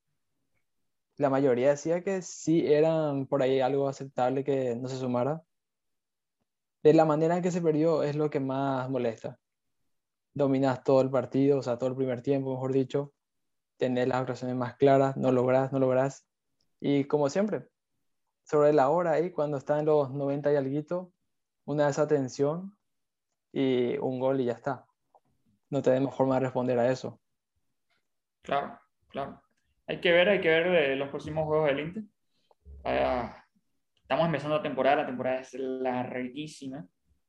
La 1.18 1.30
mayoría 1.30 1.72
decía 1.72 2.04
que 2.04 2.22
sí 2.22 2.66
eran 2.68 3.28
por 3.28 3.42
ahí 3.42 3.60
algo 3.62 3.90
aceptable 3.90 4.44
que 4.44 4.76
no 4.76 4.88
se 4.90 4.98
sumara. 4.98 5.44
De 6.84 6.94
la 6.94 7.06
manera 7.06 7.38
en 7.38 7.44
que 7.44 7.52
se 7.52 7.62
perdió 7.62 8.04
es 8.04 8.16
lo 8.16 8.30
que 8.30 8.40
más 8.40 8.90
molesta 8.90 9.40
dominas 10.38 10.84
todo 10.84 11.02
el 11.02 11.10
partido, 11.10 11.60
o 11.60 11.64
sea, 11.64 11.78
todo 11.78 11.90
el 11.90 11.96
primer 11.96 12.22
tiempo, 12.22 12.52
mejor 12.52 12.72
dicho, 12.72 13.14
tener 13.78 14.08
las 14.08 14.20
actuaciones 14.20 14.56
más 14.56 14.76
claras, 14.76 15.18
no 15.18 15.32
logras, 15.32 15.72
no 15.72 15.80
logras. 15.80 16.28
Y 16.80 17.06
como 17.06 17.30
siempre, 17.30 17.68
sobre 18.44 18.74
la 18.74 18.90
hora 18.90 19.14
ahí, 19.14 19.32
cuando 19.32 19.58
está 19.58 19.80
en 19.80 19.86
los 19.86 20.12
90 20.12 20.54
y 20.54 20.56
alguito, 20.56 21.12
una 21.66 21.88
desatención 21.88 22.78
y 23.52 23.98
un 23.98 24.20
gol 24.20 24.40
y 24.40 24.46
ya 24.46 24.54
está. 24.54 24.86
No 25.70 25.82
tenemos 25.82 26.16
forma 26.16 26.36
de 26.36 26.42
responder 26.42 26.80
a 26.80 26.90
eso. 26.90 27.20
Claro, 28.42 28.80
claro. 29.10 29.42
Hay 29.88 30.00
que 30.00 30.12
ver, 30.12 30.30
hay 30.30 30.42
que 30.42 30.50
ver 30.50 30.68
eh, 30.68 30.96
los 30.96 31.10
próximos 31.10 31.46
juegos 31.46 31.68
del 31.68 31.80
Inter. 31.80 32.04
Estamos 34.02 34.26
empezando 34.26 34.56
la 34.56 34.64
temporada, 34.64 35.02
la 35.02 35.06
temporada 35.06 35.42
es 35.42 35.54
larguísima. 35.54 36.88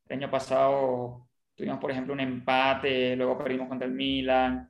El 0.09 0.19
año 0.19 0.31
pasado 0.31 1.28
tuvimos, 1.59 1.81
por 1.81 1.91
ejemplo, 1.91 2.15
un 2.15 2.21
empate, 2.21 3.17
luego 3.17 3.37
perdimos 3.37 3.69
contra 3.69 3.89
el 3.89 3.93
Milan, 3.93 4.69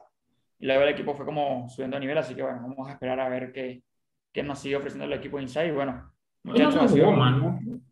y 0.59 0.67
luego 0.67 0.83
el 0.83 0.89
equipo 0.89 1.15
fue 1.15 1.27
como 1.27 1.69
subiendo 1.69 1.97
de 1.97 2.01
nivel, 2.01 2.17
así 2.17 2.35
que 2.35 2.43
bueno, 2.43 2.63
vamos 2.63 2.89
a 2.89 2.93
esperar 2.93 3.21
a 3.21 3.29
ver 3.29 3.53
qué, 3.53 3.85
qué 4.33 4.43
nos 4.43 4.59
sigue 4.59 4.77
ofreciendo 4.77 5.05
el 5.05 5.13
equipo 5.13 5.39
Inside. 5.39 5.69
Y 5.69 5.73
bueno, 5.73 6.11
Hoy 6.45 6.59
no 6.59 6.71
muchachos, 6.71 6.75
se 6.75 6.81
ha 6.81 6.89
sido, 6.89 7.07
jugó 7.13 7.19
un 7.21 7.83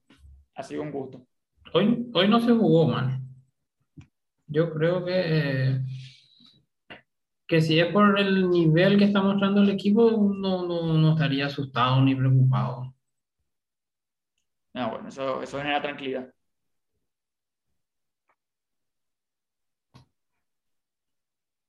ha 0.55 0.63
sido 0.63 0.83
un 0.83 0.91
gusto. 0.91 1.27
Hoy, 1.75 2.11
hoy 2.15 2.29
no 2.29 2.41
se 2.41 2.53
jugó 2.53 2.89
mal. 2.89 3.21
Yo 4.47 4.73
creo 4.73 5.05
que, 5.05 5.79
que 7.47 7.61
si 7.61 7.79
es 7.79 7.93
por 7.93 8.19
el 8.19 8.49
nivel 8.49 8.97
que 8.97 9.05
está 9.05 9.21
mostrando 9.21 9.61
el 9.61 9.69
equipo, 9.69 10.11
no, 10.11 10.67
no, 10.67 10.95
no 10.95 11.13
estaría 11.13 11.47
asustado 11.47 12.01
ni 12.01 12.15
preocupado. 12.15 12.95
Ah, 14.73 14.89
bueno, 14.91 15.09
eso, 15.09 15.43
eso 15.43 15.59
genera 15.59 15.83
tranquilidad. 15.83 16.33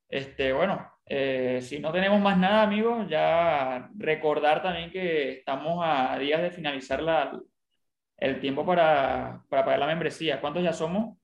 Este, 0.09 0.53
bueno, 0.53 0.89
eh, 1.05 1.59
si 1.61 1.79
no 1.79 1.91
tenemos 1.91 2.19
más 2.21 2.37
nada, 2.37 2.63
amigos, 2.63 3.07
ya 3.09 3.89
recordar 3.97 4.61
también 4.61 4.91
que 4.91 5.31
estamos 5.39 5.79
a 5.83 6.17
días 6.17 6.41
de 6.41 6.51
finalizar 6.51 7.01
la, 7.01 7.39
el 8.17 8.39
tiempo 8.39 8.65
para, 8.65 9.43
para 9.49 9.63
pagar 9.65 9.79
la 9.79 9.87
membresía. 9.87 10.41
¿Cuántos 10.41 10.63
ya 10.63 10.73
somos? 10.73 11.17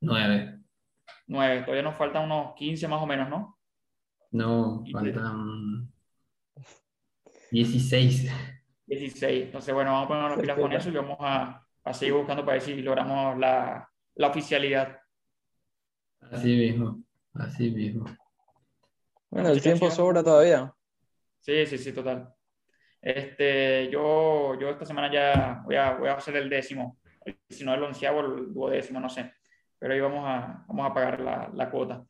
Nueve. 0.00 0.58
Nueve. 1.26 1.60
Todavía 1.62 1.82
nos 1.82 1.96
faltan 1.96 2.24
unos 2.24 2.54
15 2.54 2.88
más 2.88 3.02
o 3.02 3.06
menos, 3.06 3.28
¿no? 3.28 3.58
No, 4.30 4.84
faltan 4.92 5.90
16. 7.50 8.30
16. 8.86 9.44
Entonces, 9.46 9.74
bueno, 9.74 9.92
vamos 9.92 10.04
a 10.04 10.08
poner 10.08 10.30
las 10.30 10.40
pilas 10.40 10.58
con 10.58 10.72
eso 10.72 10.88
y 10.88 10.92
vamos 10.92 11.16
a, 11.20 11.66
a 11.84 11.94
seguir 11.94 12.14
buscando 12.14 12.44
para 12.44 12.54
ver 12.54 12.62
si 12.62 12.82
logramos 12.82 13.38
la, 13.38 13.88
la 14.14 14.28
oficialidad. 14.28 14.98
Así 16.20 16.56
mismo, 16.56 17.02
así 17.38 17.70
mismo. 17.70 18.06
Bueno, 19.30 19.50
el 19.50 19.60
tiempo 19.60 19.90
sobra 19.90 20.22
todavía. 20.22 20.72
Sí, 21.40 21.66
sí, 21.66 21.78
sí, 21.78 21.92
total. 21.92 22.32
Este, 23.00 23.88
yo, 23.90 24.58
yo 24.58 24.70
esta 24.70 24.84
semana 24.84 25.12
ya 25.12 25.62
voy 25.64 25.76
a, 25.76 25.94
voy 25.94 26.08
a 26.08 26.14
hacer 26.14 26.36
el 26.36 26.48
décimo, 26.48 26.98
si 27.48 27.64
no 27.64 27.74
el 27.74 27.82
onceavo, 27.82 28.20
el 28.20 28.52
duodécimo, 28.52 28.98
no 28.98 29.08
sé, 29.08 29.32
pero 29.78 29.94
ahí 29.94 30.00
vamos 30.00 30.24
a, 30.26 30.64
vamos 30.66 30.90
a 30.90 30.94
pagar 30.94 31.20
la, 31.20 31.50
la 31.54 31.70
cuota. 31.70 32.04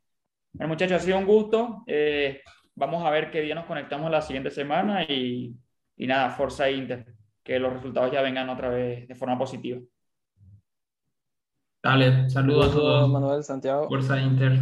Bueno, 0.53 0.69
muchachos, 0.69 0.97
ha 0.97 1.05
sido 1.05 1.19
un 1.19 1.27
gusto. 1.27 1.85
Eh, 1.87 2.41
vamos 2.75 3.05
a 3.05 3.11
ver 3.11 3.31
qué 3.31 3.43
día 3.43 3.55
nos 3.55 3.67
conectamos 3.67 4.11
la 4.11 4.23
siguiente 4.23 4.51
semana 4.51 5.05
y, 5.05 5.55
y 5.97 6.07
nada, 6.07 6.31
Forza 6.31 6.71
Inter, 6.71 7.05
que 7.43 7.59
los 7.59 7.73
resultados 7.73 8.11
ya 8.11 8.23
vengan 8.23 8.49
otra 8.49 8.71
vez 8.71 9.07
de 9.07 9.15
forma 9.15 9.37
positiva. 9.37 9.81
Dale, 11.83 12.29
saludos 12.31 12.71
a 12.71 12.73
todos. 12.73 13.09
Manuel, 13.09 13.45
Santiago. 13.45 13.89
Fuerza 13.89 14.21
Inter. 14.21 14.59